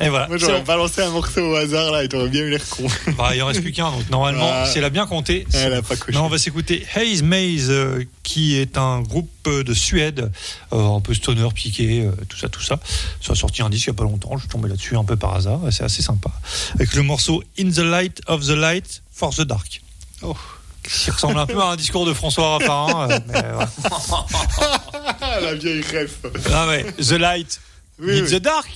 [0.00, 0.26] Et voilà.
[0.26, 2.86] Moi, j'aurais balancé un morceau au hasard là et t'aurais bien eu l'air con.
[3.16, 4.66] Bah, il en reste plus qu'un, donc normalement, Ah.
[4.66, 5.46] si elle a bien compté.
[5.54, 6.12] Elle a pas coché.
[6.12, 10.32] Non, on va s'écouter Haze Maze, euh, qui est un groupe euh, de Suède,
[10.72, 12.80] euh, un peu stoner, piqué, euh, tout ça, tout ça.
[13.20, 15.04] Ça a sorti un disque il y a pas longtemps, je suis tombé là-dessus un
[15.04, 16.30] peu par hasard, et c'est assez sympa.
[16.74, 19.80] Avec le morceau In the Light of the Light for the Dark.
[20.82, 23.08] Qui ressemble un peu à un discours de François Raffarin.
[23.28, 23.42] mais.
[25.42, 26.16] La vieille ref.
[26.52, 27.60] Ah ouais, The Light.
[28.00, 28.66] Oui, the dark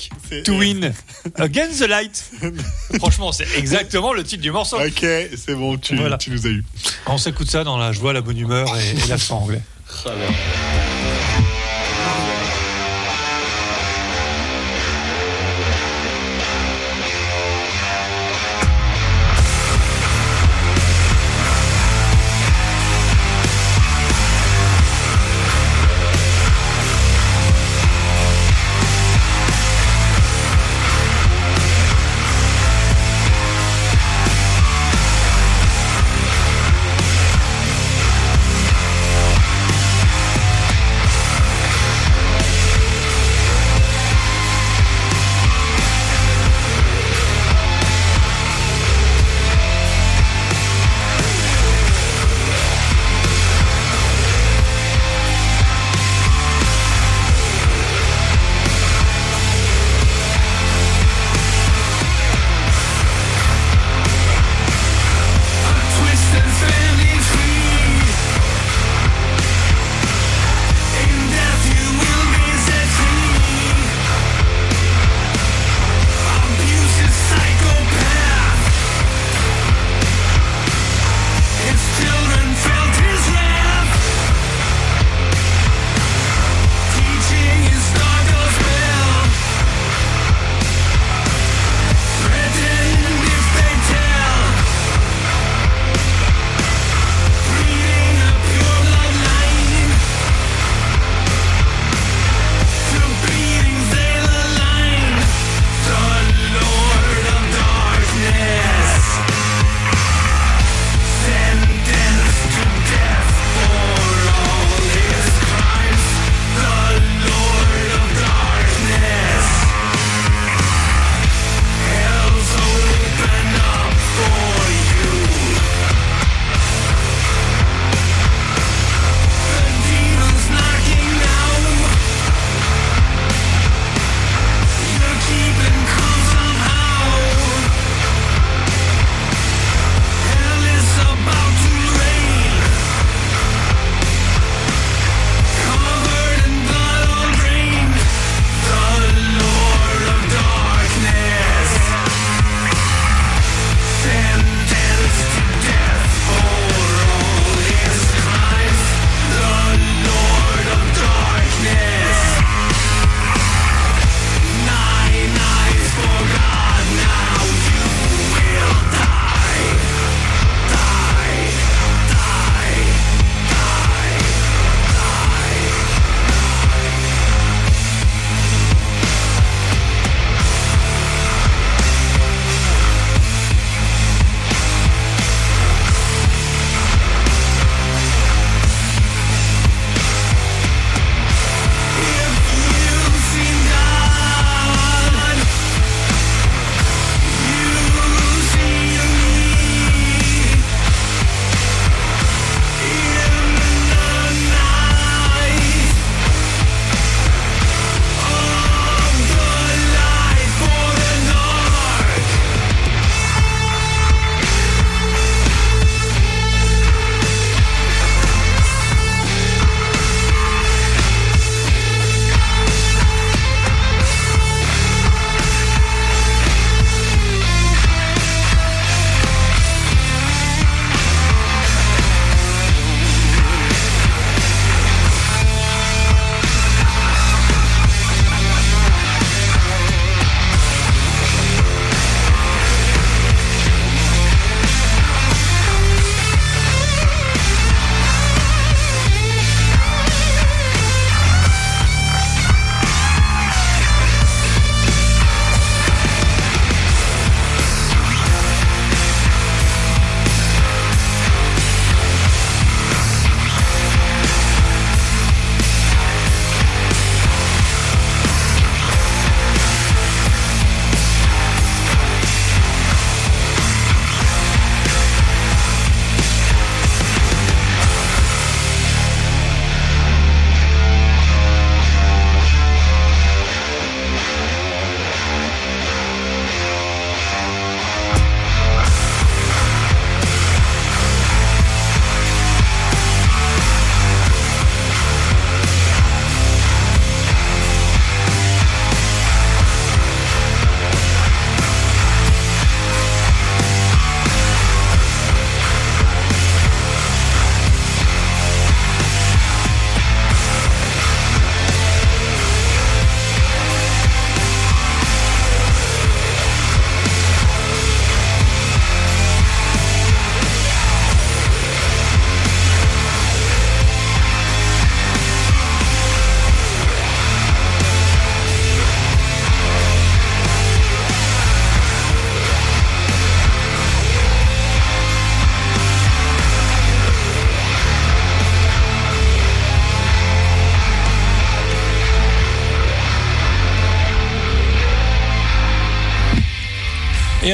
[0.45, 0.93] to win
[1.36, 2.24] against the light.
[2.99, 4.78] Franchement, c'est exactement le titre du morceau.
[4.78, 5.01] Ok,
[5.36, 6.19] c'est bon, tu, Voilà.
[6.19, 6.65] tu nous as eu.
[7.07, 9.62] On s'écoute ça dans la joie, la bonne humeur et, et l'accent anglais.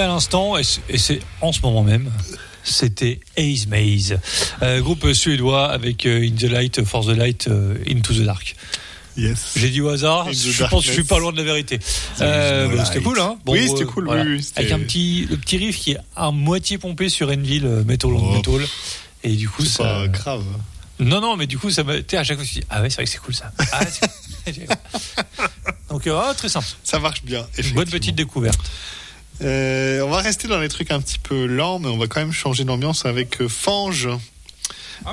[0.04, 2.10] à l'instant, et c'est- en ce moment même,
[2.62, 4.18] c'était Ace Maze,
[4.62, 8.54] euh, groupe suédois avec euh, In the Light, For the Light, euh, Into the Dark.
[9.16, 9.52] Yes.
[9.56, 11.78] J'ai dit au hasard, je pense que je suis pas loin de la vérité.
[12.20, 15.78] Euh, bah, c'était cool, hein Oui, c'était cool, oui, Avec un petit, le petit riff
[15.78, 18.66] qui est à moitié pompé sur Enville, Metal on Oh, Metal.
[19.22, 19.84] Et du coup, ça.
[19.84, 20.44] pas grave.
[20.98, 21.92] Non, non, mais du coup, ça m'a.
[21.94, 23.52] à chaque fois, je me suis dit, ah ouais, c'est vrai que c'est cool ça.
[23.72, 23.88] Ah, ouais,
[24.44, 25.46] c'est cool.
[25.90, 26.66] Donc, euh, ah, très simple.
[26.82, 27.46] Ça marche bien.
[27.74, 28.60] Bonne petite découverte.
[29.42, 32.20] Euh, on va rester dans les trucs un petit peu lents, mais on va quand
[32.20, 34.08] même changer d'ambiance avec euh, Fange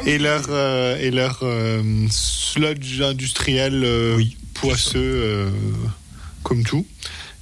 [0.06, 3.86] et leur euh, et leur euh, sludge industriel
[4.54, 5.52] poisseux
[6.44, 6.86] comme tout,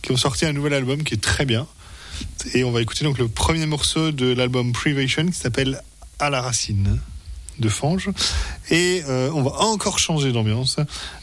[0.01, 1.67] qui ont sorti un nouvel album qui est très bien.
[2.53, 5.81] Et on va écouter donc le premier morceau de l'album Privation qui s'appelle
[6.19, 6.99] À la racine
[7.59, 8.09] de Fange.
[8.71, 10.77] Et euh, on va encore changer d'ambiance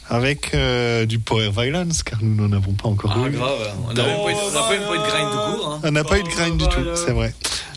[0.09, 3.31] avec euh, du Power Violence, car nous n'en avons pas encore Ah, eu.
[3.31, 3.71] grave.
[3.89, 5.73] On n'a même pas eu- de grind tout court.
[5.73, 5.81] hein.
[5.83, 7.33] On n'a pas eu de grind du tout, c'est vrai.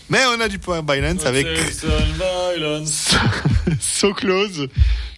[0.09, 1.47] Mais on a du Power Violence avec
[3.81, 4.69] So Close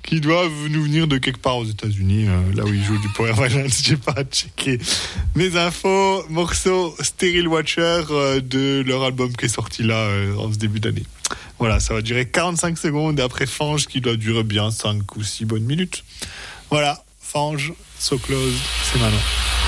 [0.02, 3.08] qui doivent nous venir de quelque part aux États-Unis, euh, là où ils jouent du
[3.10, 3.82] Power Violence.
[3.84, 4.78] J'ai pas checké
[5.34, 6.24] mes infos.
[6.28, 10.80] Morceau Sterile Watcher euh, de leur album qui est sorti là euh, en ce début
[10.80, 11.04] d'année.
[11.58, 15.44] Voilà, ça va durer 45 secondes après Fange qui doit durer bien 5 ou 6
[15.44, 16.04] bonnes minutes.
[16.70, 18.54] Voilà, Fange, So Close,
[18.92, 19.61] c'est maintenant.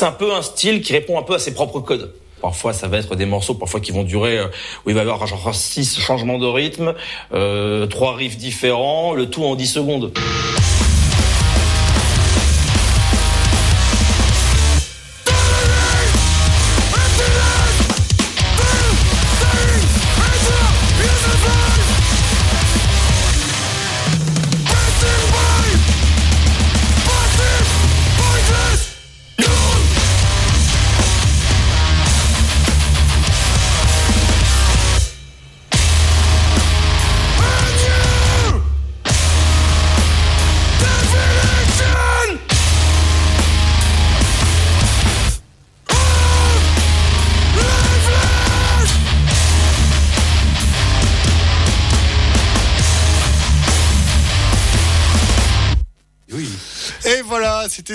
[0.00, 2.14] C'est un peu un style qui répond un peu à ses propres codes.
[2.40, 4.46] Parfois, ça va être des morceaux, parfois qui vont durer, euh,
[4.86, 6.94] où il va y avoir genre six changements de rythme,
[7.34, 10.12] euh, trois riffs différents, le tout en 10 secondes.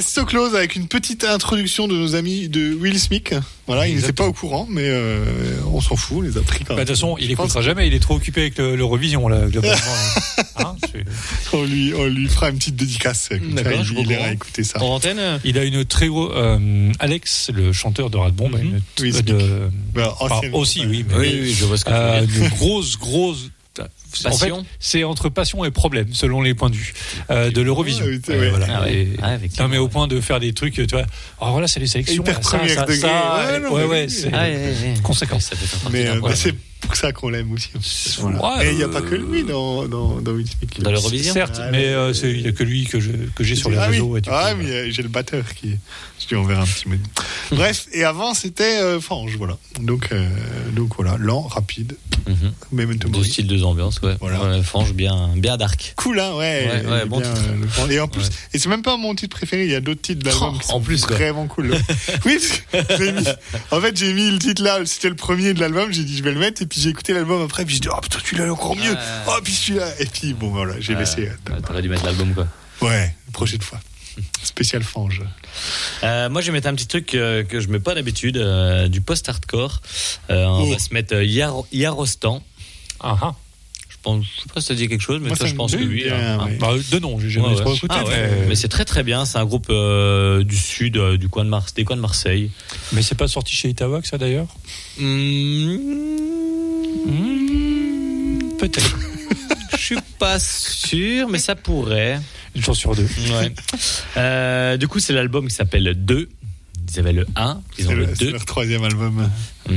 [0.01, 3.33] C'était So Close avec une petite introduction de nos amis de Will Smith.
[3.67, 5.25] Voilà, ils n'étaient pas au courant, mais euh,
[5.71, 6.85] on s'en fout, on les a pris quand Bah, même.
[6.85, 9.27] De toute façon, il Je pense écoutera jamais, il est trop occupé avec le- l'Eurovision,
[9.27, 9.75] là, globalement.
[10.57, 11.03] Hein, c'est-
[11.53, 13.29] on lui, on lui fera une petite dédicace.
[13.51, 14.81] D'accord, il, je il ira écouter ça.
[14.81, 16.31] En antenne euh, il a une très gros.
[16.31, 21.05] euh, Alex, le chanteur de Radbomb, a une Oui, euh, de- Bah, enfin, aussi, oui.
[21.09, 22.43] mais- Oui, oui, je vois ce que tu veux dire.
[22.43, 23.49] une grosse, grosse.
[23.83, 26.93] En fait, Passion c'est entre passion et problème, selon les points de vue
[27.29, 28.05] euh, de l'Eurovision.
[28.05, 28.67] Ouais, Euh, voilà.
[28.69, 29.09] Ah ouais.
[29.21, 31.05] Ah, non, mais au point de faire des trucs, tu vois.
[31.41, 32.23] Alors voilà, c'est les sélections.
[32.23, 32.95] Hyper là, ça, premier ça, degré.
[32.97, 34.09] ça, Ouais, non, ouais, mais ouais, oui.
[34.09, 34.93] c'est Ah, ouais, ouais, ouais.
[35.03, 35.39] conséquent.
[35.39, 36.37] Ça peut faire partie Mais d'un euh, bah, problème.
[36.37, 37.69] c'est pour ça qu'on l'aime aussi.
[38.19, 38.57] Voilà.
[38.57, 40.81] Ouais, Et il n'y a euh, pas que lui dans, dans, dans Will Smith.
[40.81, 43.43] Dans l'Eurovision Certes, Ah, mais euh, c'est- il n'y a que lui que je- que
[43.43, 44.05] j'ai sur les ah, réseaux.
[44.11, 44.19] Oui.
[44.19, 45.71] et du ah, coup, mais euh, j'ai le batteur qui.
[46.19, 46.95] Je lui enverrai un petit mot.
[47.51, 49.57] Bref, et avant c'était euh, Fange, voilà.
[49.81, 50.27] Donc, euh,
[50.75, 51.95] donc voilà, lent, rapide,
[52.27, 52.53] Mhm.
[52.71, 54.15] Memento Deux styles, deux ambiances, ouais.
[54.19, 54.63] Voilà.
[54.63, 55.93] Franche, bien, bien dark.
[55.95, 56.37] Cool, hein, ouais.
[56.67, 57.45] Ouais, il ouais, est bon bien, titre.
[57.51, 57.91] euh, le Fange.
[57.91, 58.29] Et en plus, Ouais.
[58.53, 60.65] et c'est même pas mon titre préféré, il y a d'autres titres d'albums Oh, qui
[60.65, 61.15] en sont plus, quoi.
[61.17, 61.75] vraiment cool.
[62.25, 62.39] oui,
[62.71, 63.25] parce que j'ai mis,
[63.71, 66.23] en fait, j'ai mis le titre là, c'était le premier de l'album, j'ai dit je
[66.23, 68.45] vais le mettre, et puis j'ai écouté l'album après, puis j'ai dit, oh putain, celui-là
[68.45, 68.95] est encore mieux.
[68.97, 69.23] Ah.
[69.27, 69.87] Oh, puis celui-là.
[69.99, 71.29] Et puis bon, voilà, j'ai Euh, laissé.
[71.65, 72.47] T'aurais dû mettre l'album, quoi.
[72.81, 73.79] Ouais, prochaine fois.
[74.43, 75.21] Spécial Fange.
[76.03, 78.87] Euh, moi, je vais mettre un petit truc euh, que je mets pas d'habitude, euh,
[78.87, 79.81] du post-hardcore.
[80.29, 80.71] On Oh.
[80.71, 82.41] va se mettre Yar- Yarostan.
[83.01, 83.35] Ah, ah.
[84.05, 85.71] Je pense, je sais pas si ça dit quelque chose, mais Moi, toi, je pense
[85.75, 86.03] que oui.
[86.03, 86.45] bien, hein.
[86.45, 86.57] ouais.
[86.59, 87.75] Bah, de nom, j'ai jamais Ouais, trop ouais.
[87.75, 87.95] écouté.
[87.97, 89.25] Ah ouais, mais mais c'est très très bien.
[89.25, 92.51] C'est un groupe euh, du sud, euh, du coin de Mars, des coins de Marseille.
[92.93, 94.45] mais c'est pas sorti chez Itawak, ça d'ailleurs
[94.99, 95.77] Hmm,
[98.59, 98.95] Peut-être.
[99.71, 102.19] Je suis pas sûr, mais ça pourrait.
[102.55, 103.07] Une chance sur deux.
[103.31, 103.51] Ouais.
[104.17, 106.29] Euh, du coup, c'est l'album qui s'appelle 2.
[106.93, 108.31] Ils avaient le 1, ils ont C'est le, le- c'est 2.
[108.33, 109.29] leur troisième album.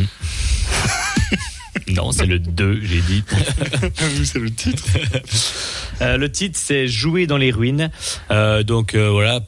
[1.89, 3.23] Non, c'est le 2, j'ai dit.
[3.32, 4.85] Oui, c'est le titre.
[6.01, 7.90] Euh, le titre, c'est Jouer dans les ruines.
[8.31, 9.40] Euh, donc euh, voilà,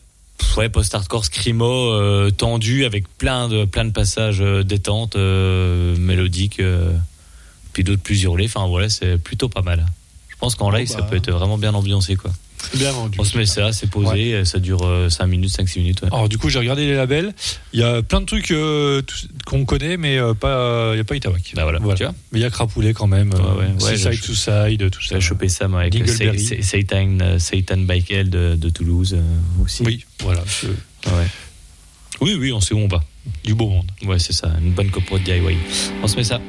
[0.56, 6.60] ouais, post-hardcore scrimo, tendu, avec plein de, plein de passages détente, mélodiques,
[7.72, 8.46] puis d'autres plus hurlés.
[8.46, 9.86] Enfin voilà, c'est plutôt pas mal.
[10.28, 11.08] Je pense qu'en live, ça bah.
[11.10, 12.16] peut être vraiment bien ambiancé.
[12.16, 12.32] Quoi.
[12.72, 13.18] C'est bien vendu.
[13.20, 16.02] On se met ça, c'est posé, euh, ça dure 5 minutes, 5-6 minutes.
[16.02, 16.08] ouais.
[16.12, 17.32] Alors du coup, j'ai regardé les labels.
[17.72, 19.02] Il y a plein de trucs euh,
[19.46, 21.52] qu'on connaît, mais euh, pas, il y a pas Itawak.
[21.54, 22.14] Bah voilà, tu vois.
[22.32, 23.32] Mais il y a Crapoulet quand même.
[23.32, 25.14] Ouais, euh, je- to Side, tout ça.
[25.16, 29.82] J'ai chopé ça avec euh, Satan, euh, Satan Bike Hell de, de Toulouse euh, aussi.
[29.82, 30.42] Oui, voilà.
[30.46, 30.68] je-.
[32.20, 33.02] Oui, oui, on sait où on va.
[33.44, 33.90] Du beau monde.
[34.04, 35.56] Ouais, c'est ça, une bonne coprote DIY.
[36.02, 36.40] On se met ça.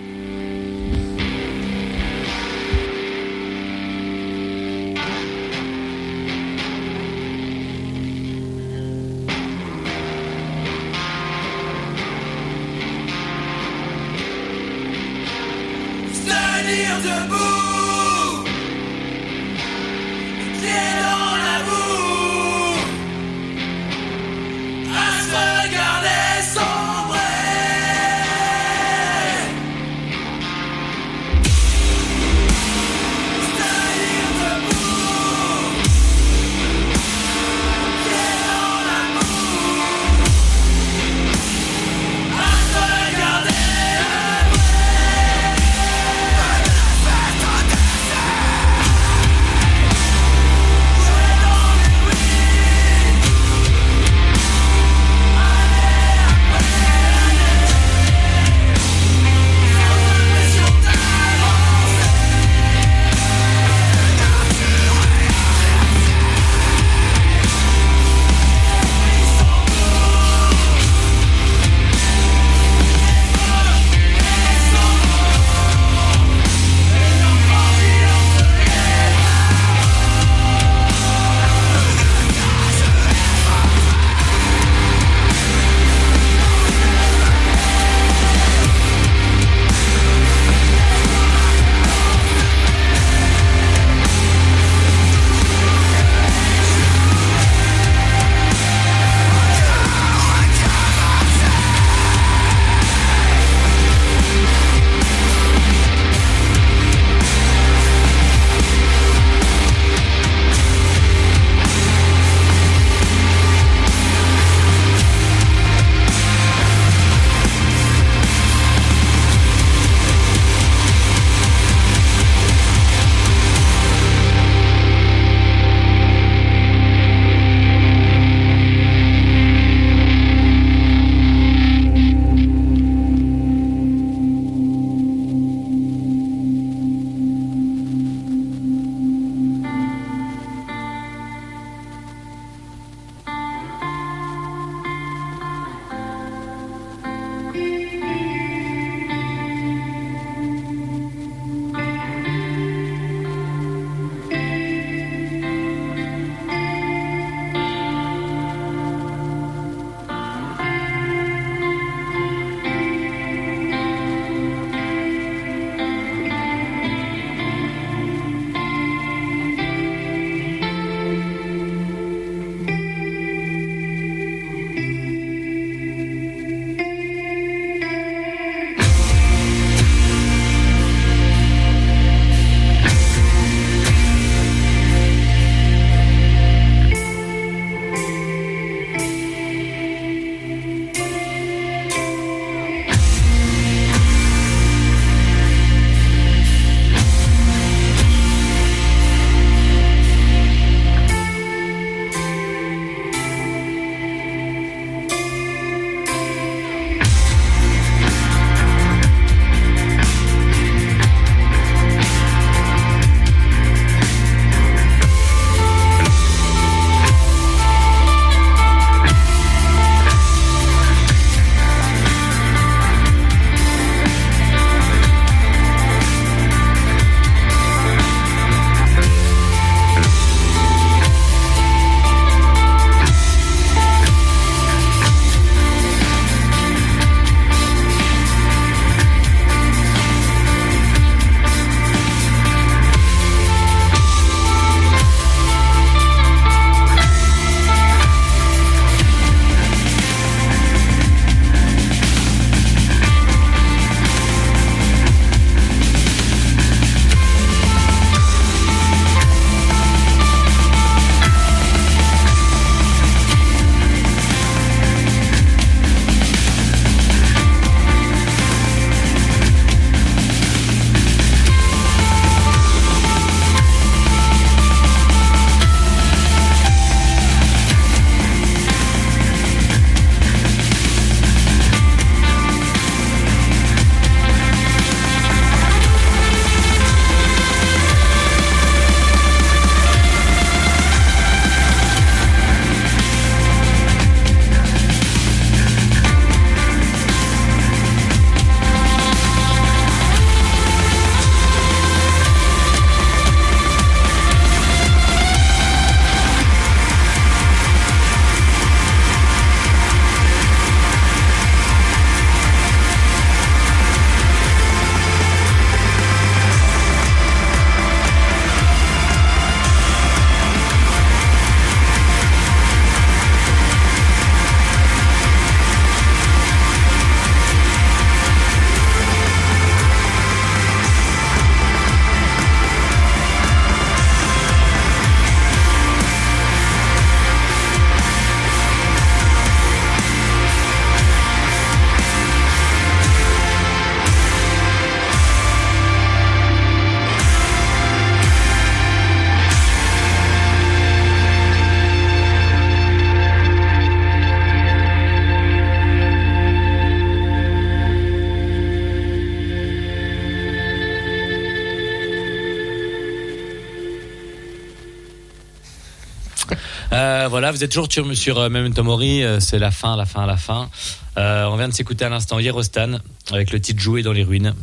[367.52, 370.26] Voilà, vous êtes toujours sur, sur euh, Memento Mori, euh, c'est la fin, la fin,
[370.26, 370.70] la fin.
[371.18, 373.00] Euh, on vient de s'écouter à l'instant Yerostan
[373.32, 374.56] avec le titre Jouer dans les ruines.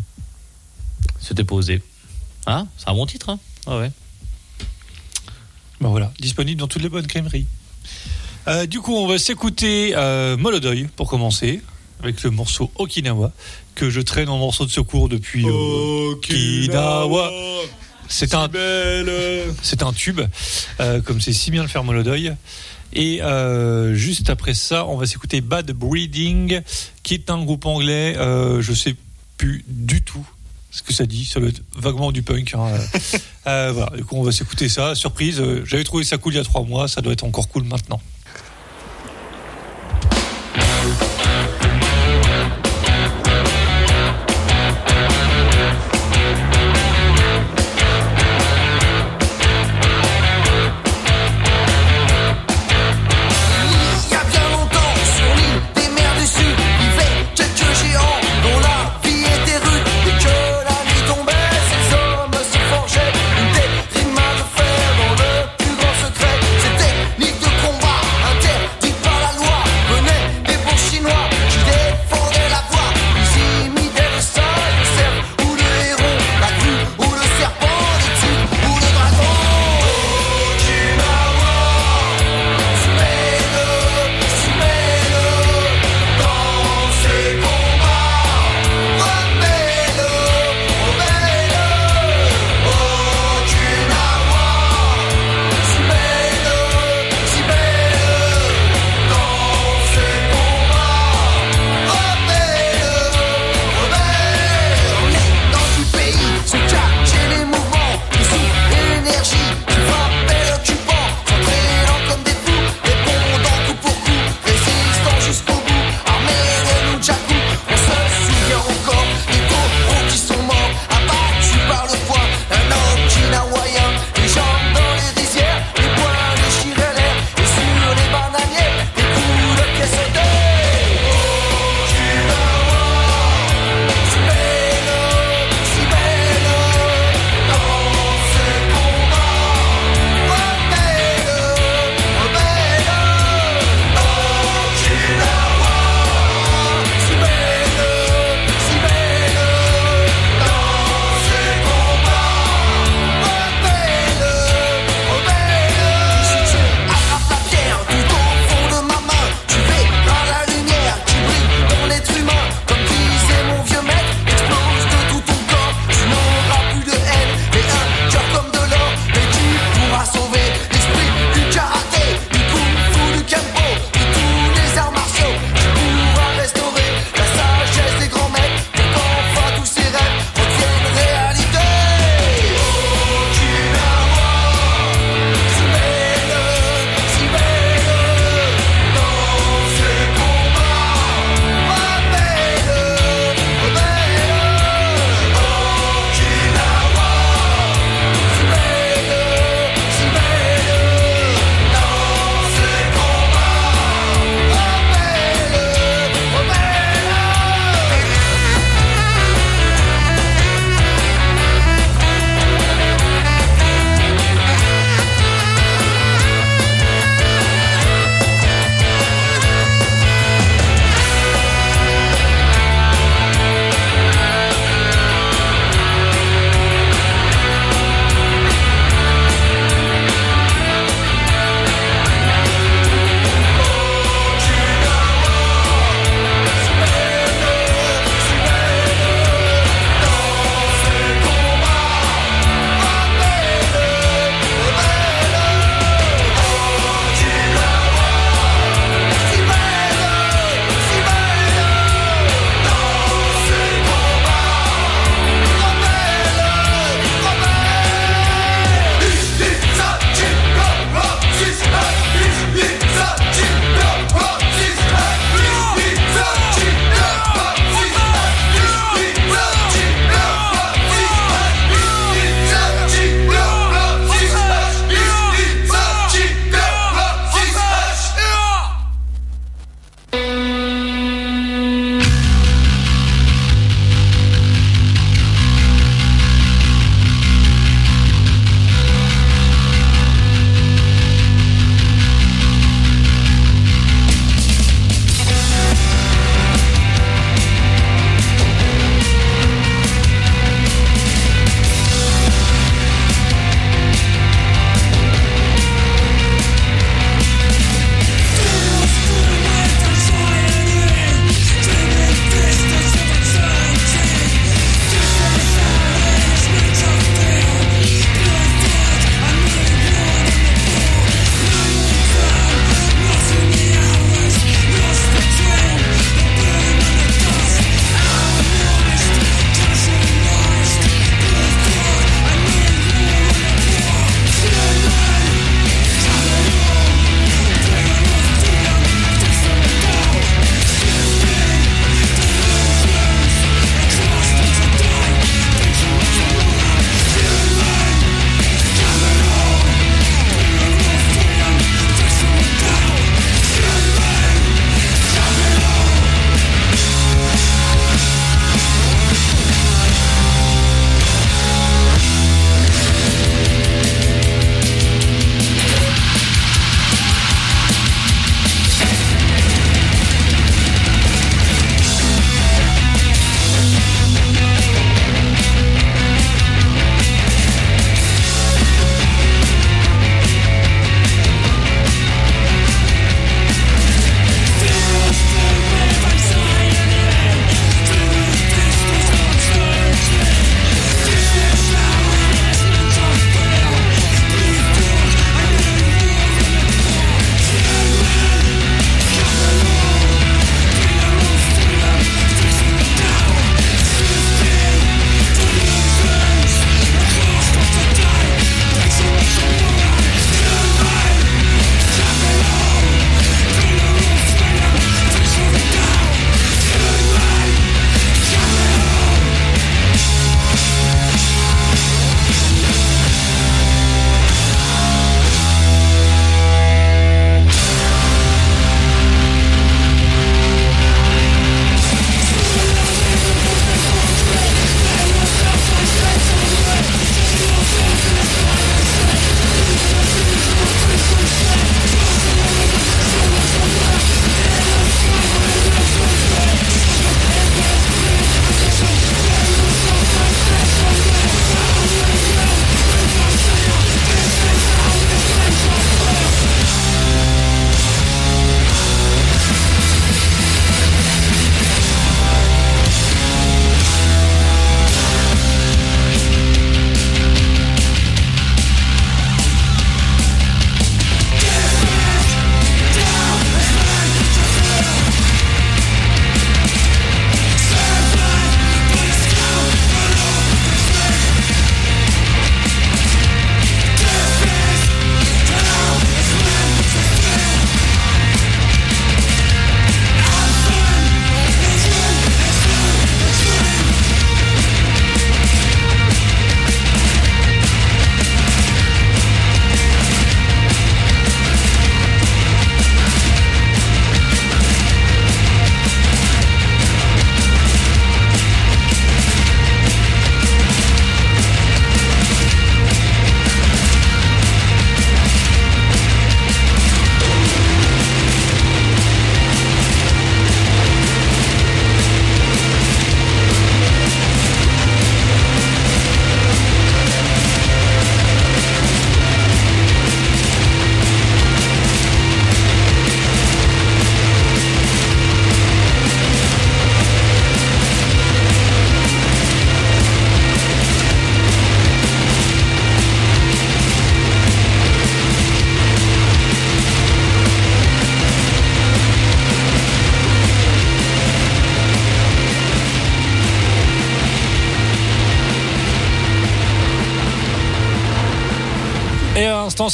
[1.20, 1.82] C'était posé.
[2.46, 2.66] Hein?
[2.78, 3.38] C'est un bon titre, hein?
[3.66, 3.90] Ah ouais.
[5.80, 7.46] Ben voilà, disponible dans toutes les bonnes crèmeries.
[8.46, 11.60] Euh, du coup, on va s'écouter euh, Molodoy pour commencer,
[12.02, 13.32] avec le morceau Okinawa,
[13.74, 17.30] que je traîne en morceau de secours depuis euh, Okinawa.
[18.10, 18.48] C'est un,
[19.60, 20.22] c'est un tube,
[20.80, 22.32] euh, comme c'est si bien le faire Molodoy.
[22.92, 26.60] Et euh, juste après ça, on va s'écouter Bad Breeding,
[27.02, 28.16] qui est un groupe anglais.
[28.16, 28.94] Euh, je sais
[29.36, 30.26] plus du tout
[30.70, 31.24] ce que ça dit.
[31.24, 32.54] Ça doit être vaguement du punk.
[32.54, 32.68] hein.
[33.46, 33.96] Euh, voilà.
[33.96, 34.94] Du coup, on va s'écouter ça.
[34.94, 35.40] Surprise.
[35.40, 36.86] euh, J'avais trouvé ça cool il y a trois mois.
[36.86, 37.98] Ça doit être encore cool maintenant.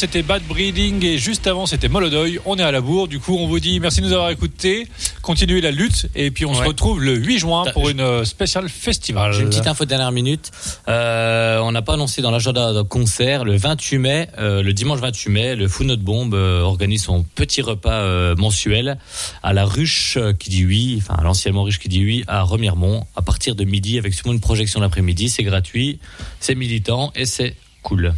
[0.05, 2.39] C'était Bad Breeding et juste avant, c'était Molodoy.
[2.45, 3.09] On est à la bourre.
[3.09, 4.87] Du coup, on vous dit merci de nous avoir écoutés.
[5.23, 6.09] Continuez la lutte.
[6.15, 9.33] Et puis, on se retrouve le 8 juin pour une euh, spéciale festival.
[9.33, 10.51] J'ai une petite info de dernière minute.
[10.89, 15.01] Euh, on n'a pas annoncé dans l'agenda de concert le 28 mai, euh, le dimanche
[15.01, 18.99] 28 mai, le Fou Notre Bombe euh, organise son petit repas mensuel
[19.43, 23.07] à la ruche qui dit oui, enfin à l'anciennement ruche qui dit oui à Remiremont
[23.17, 25.31] à partir de midi avec sûrement une projection l'après-midi.
[25.31, 25.99] C'est gratuit,
[26.41, 28.13] c'est militant et c'est cool.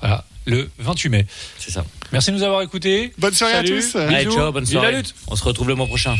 [0.00, 1.26] Voilà, le 28 mai.
[1.58, 1.84] C'est ça.
[2.12, 3.12] Merci de nous avoir écoutés.
[3.18, 3.96] Bonne soirée à tous.
[3.96, 4.96] Allez, ciao, bonne Vive la soirée.
[4.96, 5.14] lutte.
[5.28, 6.14] On se retrouve le mois prochain.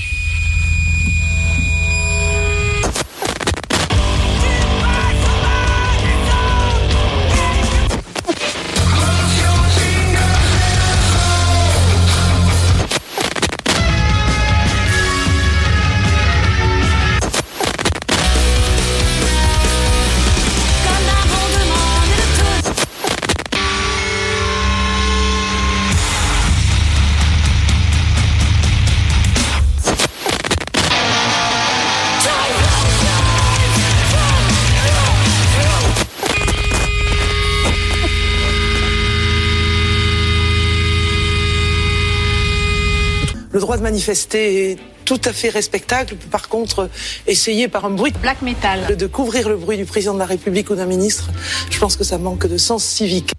[43.97, 46.16] Manifester est tout à fait respectable.
[46.31, 46.90] Par contre,
[47.27, 48.94] essayer par un bruit Black metal.
[48.94, 51.31] de couvrir le bruit du président de la République ou d'un ministre,
[51.70, 53.32] je pense que ça manque de sens civique.